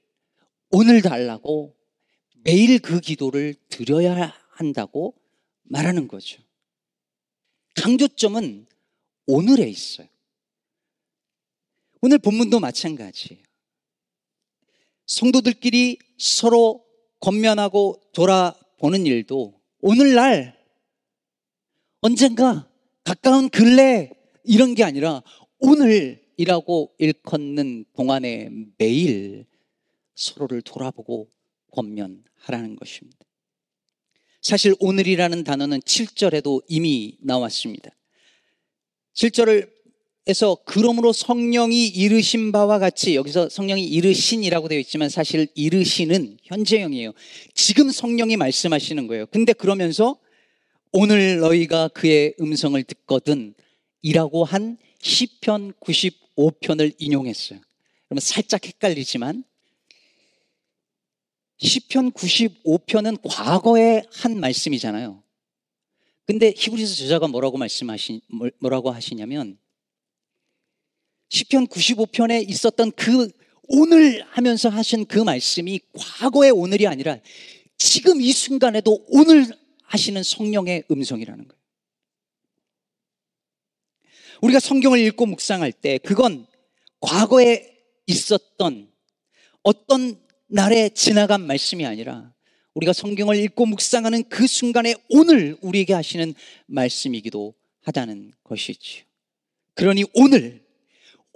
오늘 0.71 1.01
달라고 1.01 1.75
매일 2.43 2.79
그 2.79 2.99
기도를 2.99 3.55
드려야 3.69 4.33
한다고 4.51 5.15
말하는 5.63 6.07
거죠. 6.07 6.41
강조점은 7.75 8.67
오늘에 9.25 9.67
있어요. 9.67 10.07
오늘 12.01 12.17
본문도 12.19 12.59
마찬가지예요. 12.59 13.43
성도들끼리 15.05 15.97
서로 16.17 16.85
권면하고 17.19 18.01
돌아보는 18.13 19.05
일도 19.05 19.59
오늘날 19.81 20.57
언젠가 22.01 22.69
가까운 23.03 23.49
근래 23.49 24.11
이런 24.43 24.75
게 24.75 24.83
아니라 24.83 25.23
오늘이라고 25.59 26.95
일컫는 26.99 27.85
동안에 27.93 28.49
매일 28.77 29.45
서로를 30.19 30.61
돌아보고 30.61 31.29
권면하라는 31.71 32.75
것입니다. 32.75 33.17
사실 34.41 34.75
오늘이라는 34.79 35.43
단어는 35.43 35.79
7절에도 35.81 36.63
이미 36.67 37.17
나왔습니다. 37.21 37.91
7절을 39.15 39.79
에서 40.27 40.57
그러므로 40.63 41.11
성령이 41.11 41.87
이르신 41.87 42.51
바와 42.51 42.77
같이 42.77 43.15
여기서 43.15 43.49
성령이 43.49 43.83
이르신이라고 43.83 44.67
되어 44.67 44.77
있지만 44.77 45.09
사실 45.09 45.47
이르신은 45.55 46.37
현재형이에요. 46.43 47.13
지금 47.55 47.89
성령이 47.89 48.37
말씀하시는 48.37 49.07
거예요. 49.07 49.25
근데 49.27 49.53
그러면서 49.53 50.19
오늘 50.91 51.39
너희가 51.39 51.87
그의 51.87 52.35
음성을 52.39 52.83
듣거든 52.83 53.55
이라고 54.03 54.43
한 54.43 54.77
시편 55.01 55.73
95편을 55.79 56.93
인용했어요. 56.99 57.59
그러면 58.07 58.21
살짝 58.21 58.67
헷갈리지만 58.67 59.43
시편 61.59 62.11
95편은 62.11 63.19
과거에 63.23 64.03
한 64.11 64.39
말씀이잖아요. 64.39 65.21
근데 66.25 66.53
히브리서 66.55 66.95
저자가 66.95 67.27
뭐라고 67.27 67.57
말씀하시 67.57 68.21
뭐라고 68.59 68.91
하시냐면 68.91 69.57
시편 71.29 71.67
95편에 71.67 72.47
있었던 72.49 72.91
그 72.93 73.29
오늘 73.63 74.23
하면서 74.29 74.69
하신 74.69 75.05
그 75.05 75.19
말씀이 75.19 75.79
과거의 75.93 76.51
오늘이 76.51 76.87
아니라 76.87 77.17
지금 77.77 78.21
이 78.21 78.31
순간에도 78.31 79.05
오늘 79.09 79.45
하시는 79.83 80.21
성령의 80.23 80.83
음성이라는 80.89 81.47
거예요. 81.47 81.59
우리가 84.41 84.59
성경을 84.59 84.99
읽고 84.99 85.25
묵상할 85.25 85.71
때 85.71 85.97
그건 85.97 86.47
과거에 86.99 87.77
있었던 88.07 88.91
어떤 89.63 90.28
날에 90.49 90.89
지나간 90.89 91.45
말씀이 91.45 91.85
아니라 91.85 92.33
우리가 92.73 92.91
성경을 92.91 93.37
읽고 93.37 93.67
묵상하는 93.67 94.23
그 94.29 94.47
순간에 94.47 94.95
오늘 95.09 95.55
우리에게 95.61 95.93
하시는 95.93 96.33
말씀이기도 96.65 97.53
하다는 97.81 98.31
것이지요. 98.43 99.03
그러니 99.75 100.05
오늘 100.15 100.63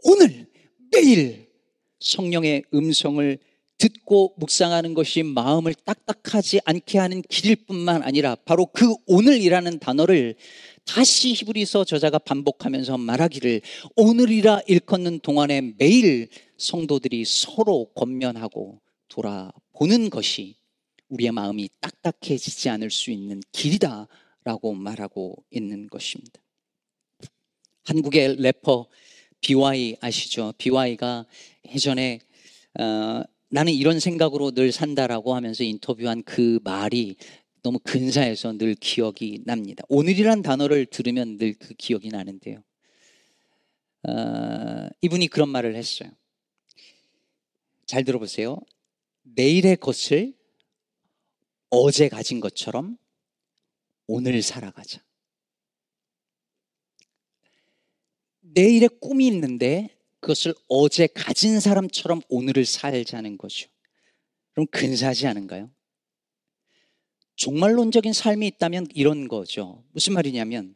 오늘 0.04 0.48
매일 0.92 1.48
성령의 2.00 2.64
음성을 2.74 3.38
듣고 3.78 4.34
묵상하는 4.38 4.94
것이 4.94 5.24
마음을 5.24 5.74
딱딱하지 5.74 6.62
않게 6.66 6.98
하는 6.98 7.22
길일 7.22 7.56
뿐만 7.56 8.02
아니라 8.02 8.36
바로 8.36 8.66
그 8.66 8.94
오늘이라는 9.08 9.80
단어를 9.80 10.36
다시 10.86 11.34
히브리서 11.34 11.86
저자가 11.86 12.20
반복하면서 12.20 12.98
말하기를 12.98 13.62
오늘이라 13.96 14.62
일컫는 14.68 15.20
동안에 15.20 15.74
매일 15.78 16.30
성도들이 16.58 17.26
서로 17.26 17.92
권면하고 17.96 18.82
돌아보는 19.08 20.10
것이 20.10 20.56
우리의 21.10 21.32
마음이 21.32 21.70
딱딱해지지 21.80 22.70
않을 22.70 22.90
수 22.90 23.12
있는 23.12 23.42
길이다라고 23.52 24.74
말하고 24.74 25.44
있는 25.52 25.88
것입니다. 25.88 26.42
한국의 27.86 28.38
래퍼 28.42 28.88
BY 29.42 29.98
아시죠? 30.00 30.54
BY가 30.58 31.26
예전에 31.74 32.20
어, 32.80 33.24
나는 33.50 33.74
이런 33.74 34.00
생각으로 34.00 34.52
늘 34.52 34.72
산다라고 34.72 35.36
하면서 35.36 35.64
인터뷰한 35.64 36.24
그 36.24 36.60
말이 36.64 37.18
너무 37.62 37.80
근사해서 37.80 38.58
늘 38.58 38.76
기억이 38.76 39.42
납니다. 39.46 39.84
오늘이란 39.90 40.42
단어를 40.42 40.86
들으면 40.86 41.38
늘 41.38 41.54
그 41.54 41.74
기억이 41.76 42.10
나는데요. 42.10 42.64
어, 44.08 44.90
이분이 45.02 45.28
그런 45.28 45.50
말을 45.50 45.76
했어요. 45.76 46.10
잘 47.86 48.04
들어보세요. 48.04 48.58
내일의 49.24 49.78
것을 49.78 50.34
어제 51.70 52.08
가진 52.10 52.40
것처럼 52.40 52.98
오늘 54.08 54.42
살아가자. 54.42 55.02
내일의 58.42 58.90
꿈이 59.02 59.28
있는데 59.28 59.90
그것을 60.20 60.54
어제 60.68 61.08
가진 61.08 61.60
사람처럼 61.60 62.22
오늘을 62.30 62.66
살자는 62.66 63.38
거죠. 63.38 63.70
그럼 64.52 64.68
근사하지 64.68 65.28
않은가요? 65.28 65.72
종말론적인 67.36 68.14
삶이 68.14 68.46
있다면 68.48 68.88
이런 68.94 69.28
거죠. 69.28 69.84
무슨 69.92 70.14
말이냐면 70.14 70.76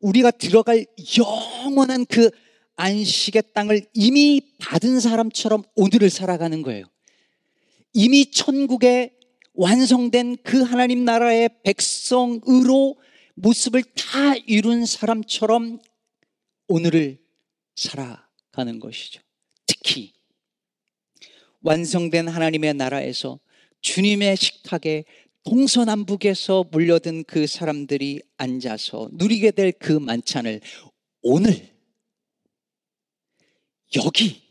우리가 0.00 0.32
들어갈 0.32 0.84
영원한 1.16 2.04
그 2.06 2.30
안식의 2.74 3.44
땅을 3.54 3.86
이미 3.94 4.42
받은 4.58 5.00
사람처럼 5.00 5.62
오늘을 5.76 6.10
살아가는 6.10 6.60
거예요. 6.62 6.84
이미 7.98 8.30
천국에 8.30 9.16
완성된 9.54 10.36
그 10.42 10.60
하나님 10.60 11.06
나라의 11.06 11.48
백성으로 11.64 13.00
모습을 13.36 13.84
다 13.84 14.34
이룬 14.46 14.84
사람처럼 14.84 15.78
오늘을 16.68 17.18
살아가는 17.74 18.80
것이죠. 18.80 19.22
특히 19.64 20.12
완성된 21.62 22.28
하나님의 22.28 22.74
나라에서 22.74 23.40
주님의 23.80 24.36
식탁에 24.36 25.04
동서남북에서 25.44 26.66
몰려든 26.70 27.24
그 27.24 27.46
사람들이 27.46 28.20
앉아서 28.36 29.08
누리게 29.12 29.52
될 29.52 29.72
그 29.72 29.92
만찬을 29.92 30.60
오늘 31.22 31.74
여기 33.96 34.42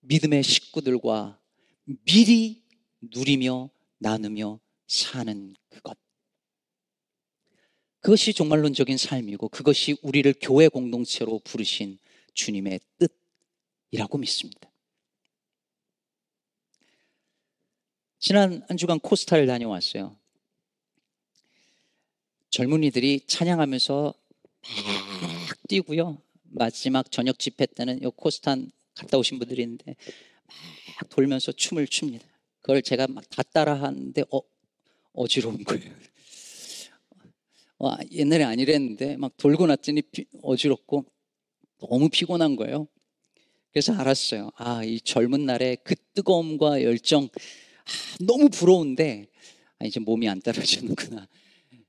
믿음의 0.00 0.42
식구들과 0.42 1.41
미리 1.84 2.62
누리며 3.00 3.70
나누며 3.98 4.60
사는 4.86 5.54
그것. 5.68 5.96
그것이 8.00 8.32
종말론적인 8.32 8.96
삶이고 8.96 9.48
그것이 9.48 9.96
우리를 10.02 10.34
교회 10.40 10.68
공동체로 10.68 11.40
부르신 11.44 11.98
주님의 12.34 12.80
뜻이라고 13.90 14.18
믿습니다. 14.18 14.70
지난 18.18 18.62
한 18.68 18.76
주간 18.76 19.00
코스타를 19.00 19.46
다녀왔어요. 19.46 20.16
젊은이들이 22.50 23.22
찬양하면서 23.26 24.14
막 24.14 25.68
뛰고요. 25.68 26.20
마지막 26.44 27.10
저녁 27.10 27.38
집회 27.38 27.66
때는 27.66 28.02
요 28.02 28.10
코스탄 28.10 28.70
갔다 28.94 29.16
오신 29.16 29.38
분들이 29.38 29.62
있는데 29.62 29.96
막 31.00 31.08
돌면서 31.10 31.52
춤을 31.52 31.86
춥니다. 31.88 32.26
그걸 32.60 32.82
제가 32.82 33.06
막 33.08 33.24
다 33.30 33.42
따라 33.42 33.74
하는데 33.74 34.22
어, 34.32 34.40
어지러운 35.12 35.64
거예요. 35.64 35.92
와, 37.78 37.98
옛날에 38.12 38.44
아니랬는데 38.44 39.16
막 39.16 39.36
돌고 39.36 39.66
났더니 39.66 40.02
피, 40.02 40.26
어지럽고 40.42 41.04
너무 41.80 42.08
피곤한 42.08 42.56
거예요. 42.56 42.86
그래서 43.72 43.94
알았어요. 43.94 44.50
아, 44.56 44.84
이 44.84 45.00
젊은 45.00 45.46
날의 45.46 45.78
그 45.84 45.94
뜨거움과 46.14 46.82
열정 46.82 47.24
아, 47.24 48.16
너무 48.24 48.48
부러운데 48.50 49.26
아, 49.78 49.86
이제 49.86 49.98
몸이 49.98 50.28
안 50.28 50.40
따라주는구나 50.40 51.26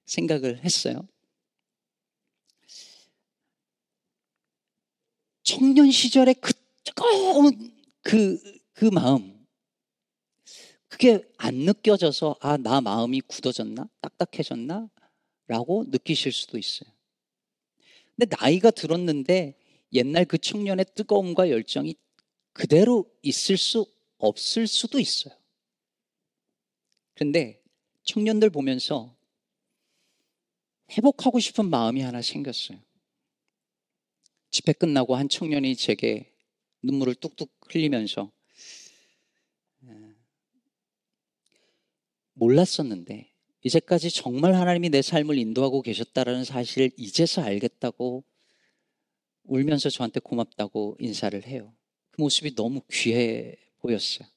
생각을 0.06 0.64
했어요. 0.64 1.08
청년 5.44 5.92
시절의 5.92 6.36
그 6.36 6.54
뜨거운 6.84 7.83
그, 8.04 8.40
그 8.74 8.86
마음. 8.86 9.46
그게 10.88 11.24
안 11.38 11.56
느껴져서, 11.56 12.36
아, 12.40 12.58
나 12.58 12.82
마음이 12.82 13.22
굳어졌나? 13.22 13.90
딱딱해졌나? 14.02 14.90
라고 15.48 15.86
느끼실 15.88 16.32
수도 16.32 16.58
있어요. 16.58 16.90
근데 18.16 18.36
나이가 18.40 18.70
들었는데 18.70 19.58
옛날 19.94 20.26
그 20.26 20.38
청년의 20.38 20.86
뜨거움과 20.96 21.50
열정이 21.50 21.96
그대로 22.54 23.10
있을 23.24 23.58
수 23.58 23.86
없을 24.18 24.68
수도 24.68 25.00
있어요. 25.00 25.34
그런데 27.16 27.62
청년들 28.04 28.50
보면서 28.52 29.16
회복하고 30.92 31.40
싶은 31.40 31.70
마음이 31.70 32.02
하나 32.02 32.22
생겼어요. 32.22 32.80
집회 34.52 34.74
끝나고 34.74 35.16
한 35.16 35.30
청년이 35.30 35.76
제게 35.76 36.33
눈물을 36.84 37.16
뚝뚝 37.16 37.50
흘리면서 37.70 38.32
몰랐었는데 42.34 43.32
이제까지 43.64 44.12
정말 44.12 44.54
하나님이 44.56 44.90
내 44.90 45.02
삶을 45.02 45.38
인도하고 45.38 45.82
계셨다라는 45.82 46.44
사실을 46.44 46.92
이제서 46.98 47.42
알겠다고 47.42 48.24
울면서 49.46 49.90
저한테 49.90 50.20
고맙다고 50.20 50.98
인사를 51.00 51.46
해요. 51.48 51.74
그 52.12 52.22
모습이 52.22 52.56
너무 52.56 52.82
귀해 52.92 53.56
보였어요. 53.80 54.28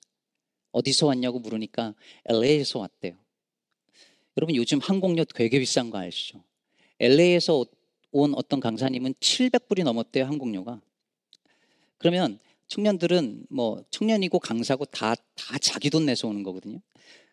어디서 0.73 1.07
왔냐고 1.07 1.39
물으니까 1.41 1.95
LA에서 2.27 2.81
왔대요. 2.81 3.17
여러분 4.37 4.55
요즘 4.55 4.79
항공료 4.79 5.25
되게 5.25 5.59
비싼 5.59 5.91
거 5.91 5.99
아시죠? 5.99 6.45
LA에서 6.99 7.65
온 8.13 8.35
어떤 8.35 8.61
강사님은 8.61 9.15
700불이 9.15 9.85
넘었대요, 9.85 10.25
항공료가. 10.25 10.81
그러면 11.99 12.39
청년들은 12.69 13.47
뭐 13.51 13.85
청년이고 13.91 14.39
강사고 14.41 14.85
다, 14.87 15.15
다 15.15 15.59
자기 15.59 15.91
돈 15.91 16.07
내서 16.07 16.29
오는 16.29 16.43
거거든요. 16.43 16.81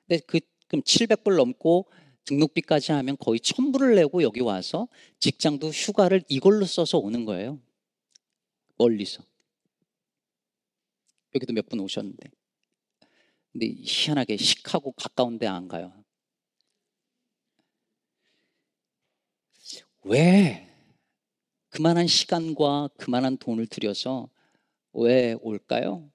근데 0.07 0.21
그, 0.27 0.39
그럼 0.67 0.83
700불 0.83 1.35
넘고 1.37 1.87
등록비까지 2.25 2.91
하면 2.93 3.17
거의 3.19 3.39
1000불을 3.39 3.95
내고 3.95 4.23
여기 4.23 4.39
와서 4.41 4.87
직장도 5.19 5.69
휴가를 5.69 6.23
이걸로 6.29 6.65
써서 6.65 6.97
오는 6.99 7.25
거예요. 7.25 7.59
멀리서. 8.77 9.23
여기도 11.35 11.53
몇 11.53 11.67
분 11.67 11.79
오셨는데. 11.79 12.29
근데 13.51 13.67
희한하게 13.83 14.37
시카고 14.37 14.93
가까운 14.93 15.37
데 15.37 15.47
안 15.47 15.67
가요. 15.67 15.93
왜 20.03 20.67
그만한 21.69 22.07
시간과 22.07 22.89
그만한 22.97 23.37
돈을 23.37 23.67
들여서 23.67 24.29
왜 24.93 25.35
올까요? 25.41 26.09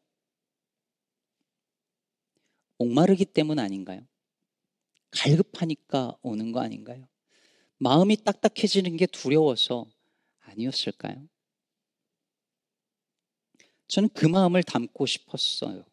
목마르기 2.79 3.25
때문 3.25 3.59
아닌가요? 3.59 4.07
갈급하니까 5.11 6.17
오는 6.23 6.53
거 6.53 6.61
아닌가요? 6.61 7.09
마음이 7.79 8.17
딱딱해지는 8.25 8.97
게 8.97 9.07
두려워서 9.07 9.87
아니었을까요? 10.41 11.29
저는 13.89 14.11
그 14.11 14.27
마음을 14.27 14.63
담고 14.63 15.07
싶었어요. 15.07 15.85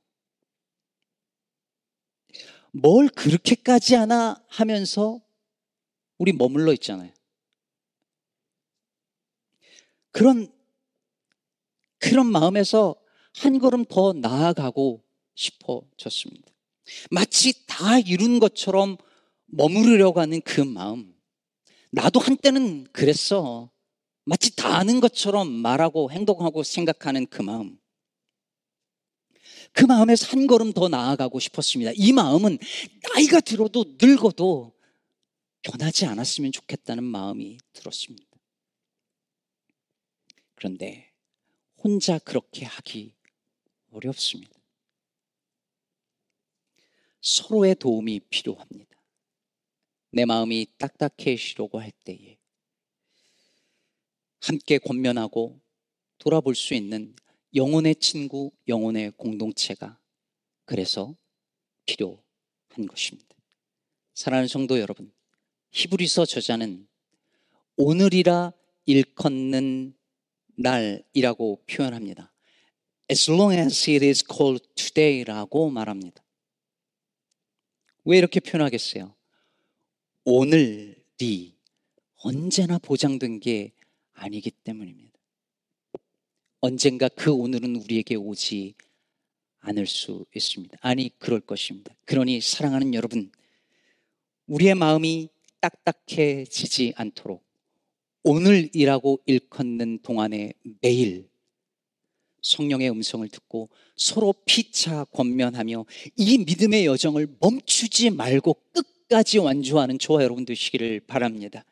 뭘 2.71 3.07
그렇게까지 3.07 3.95
하나 3.95 4.43
하면서 4.47 5.21
우리 6.17 6.33
머물러 6.33 6.73
있잖아요. 6.73 7.13
그런 10.11 10.54
그런 12.09 12.27
마음에서 12.27 12.95
한 13.35 13.57
걸음 13.59 13.83
더 13.85 14.13
나아가고 14.13 15.03
싶어졌습니다. 15.33 16.51
마치 17.09 17.65
다 17.65 17.99
이룬 17.99 18.39
것처럼 18.39 18.97
머무르려고 19.47 20.19
하는 20.19 20.39
그 20.41 20.61
마음. 20.61 21.15
나도 21.91 22.19
한때는 22.19 22.85
그랬어. 22.91 23.71
마치 24.23 24.55
다 24.55 24.77
아는 24.77 24.99
것처럼 24.99 25.51
말하고 25.51 26.11
행동하고 26.11 26.63
생각하는 26.63 27.25
그 27.27 27.41
마음. 27.41 27.77
그 29.71 29.83
마음에서 29.85 30.27
한 30.27 30.47
걸음 30.47 30.73
더 30.73 30.87
나아가고 30.87 31.39
싶었습니다. 31.39 31.91
이 31.95 32.11
마음은 32.13 32.57
나이가 33.13 33.39
들어도 33.39 33.83
늙어도 33.99 34.73
변하지 35.63 36.05
않았으면 36.05 36.51
좋겠다는 36.51 37.03
마음이 37.03 37.57
들었습니다. 37.73 38.25
그런데 40.55 41.14
혼자 41.85 42.17
그렇게 42.17 42.65
하기 42.65 43.13
어렵습니다. 43.91 44.59
서로의 47.21 47.75
도움이 47.75 48.21
필요합니다. 48.21 48.99
내 50.09 50.25
마음이 50.25 50.65
딱딱해지려고 50.79 51.79
할 51.79 51.91
때에 52.03 52.39
함께 54.41 54.79
권면하고 54.79 55.61
돌아볼 56.17 56.55
수 56.55 56.73
있는 56.73 57.15
영혼의 57.53 57.97
친구, 57.97 58.51
영혼의 58.67 59.11
공동체가 59.11 59.99
그래서 60.65 61.15
필요한 61.85 62.87
것입니다. 62.89 63.35
사랑하는 64.15 64.47
성도 64.47 64.79
여러분, 64.79 65.13
히브리서 65.69 66.25
저자는 66.25 66.87
오늘이라 67.77 68.53
일컫는 68.87 69.95
날이라고 70.55 71.63
표현합니다. 71.67 72.31
As 73.09 73.29
long 73.29 73.57
as 73.57 73.89
it 73.89 74.05
is 74.05 74.23
called 74.25 74.65
today라고 74.75 75.69
말합니다. 75.69 76.23
왜 78.03 78.17
이렇게 78.17 78.39
표현하겠어요? 78.39 79.15
오늘이 80.23 81.55
언제나 82.23 82.77
보장된 82.79 83.39
게 83.39 83.73
아니기 84.13 84.51
때문입니다. 84.51 85.19
언젠가 86.61 87.09
그 87.09 87.31
오늘은 87.31 87.75
우리에게 87.75 88.15
오지 88.15 88.73
않을 89.59 89.85
수 89.85 90.25
있습니다. 90.35 90.77
아니, 90.81 91.09
그럴 91.19 91.39
것입니다. 91.39 91.95
그러니 92.05 92.41
사랑하는 92.41 92.93
여러분, 92.93 93.31
우리의 94.47 94.75
마음이 94.75 95.29
딱딱해지지 95.59 96.93
않도록 96.95 97.43
오늘이라고 98.25 99.21
일컫는 99.27 99.99
동안에 100.01 100.53
매일 100.81 101.29
성령의 102.41 102.89
음성을 102.89 103.27
듣고 103.29 103.69
서로 103.95 104.33
피차 104.45 105.05
권면하며 105.05 105.85
이 106.17 106.37
믿음의 106.39 106.85
여정을 106.87 107.27
멈추지 107.39 108.09
말고 108.09 108.57
끝까지 108.73 109.37
완주하는 109.37 109.99
저와 109.99 110.23
여러분 110.23 110.43
되시기를 110.43 111.01
바랍니다. 111.01 111.63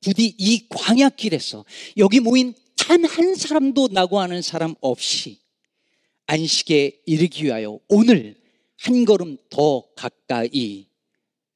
부디 0.00 0.34
이 0.38 0.66
광야길에서 0.68 1.64
여기 1.98 2.20
모인 2.20 2.54
단 2.76 3.04
한 3.04 3.34
사람도 3.34 3.88
나고 3.92 4.20
하는 4.20 4.42
사람 4.42 4.74
없이 4.80 5.38
안식에 6.26 7.02
이르기 7.06 7.44
위하여 7.44 7.78
오늘 7.88 8.40
한 8.78 9.04
걸음 9.04 9.36
더 9.50 9.86
가까이 9.94 10.88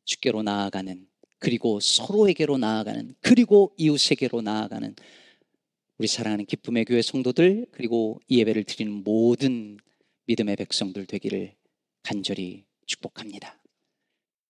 주께로 0.05 0.43
나아가는 0.43 1.07
그리고 1.39 1.81
서로에게로 1.81 2.59
나아가는 2.59 3.15
그리고 3.21 3.73
이웃에게로 3.77 4.43
나아가는 4.43 4.95
우리 5.99 6.07
사랑하는 6.07 6.47
기쁨의 6.47 6.85
교회 6.85 7.03
성도들 7.03 7.67
그리고 7.71 8.21
이 8.29 8.39
예배를 8.41 8.65
드리는 8.65 8.93
모든 9.05 9.79
믿음의 10.27 10.57
백성들 10.57 11.07
되기를 11.07 11.55
간절히 12.03 12.65
축복합니다. 12.87 13.59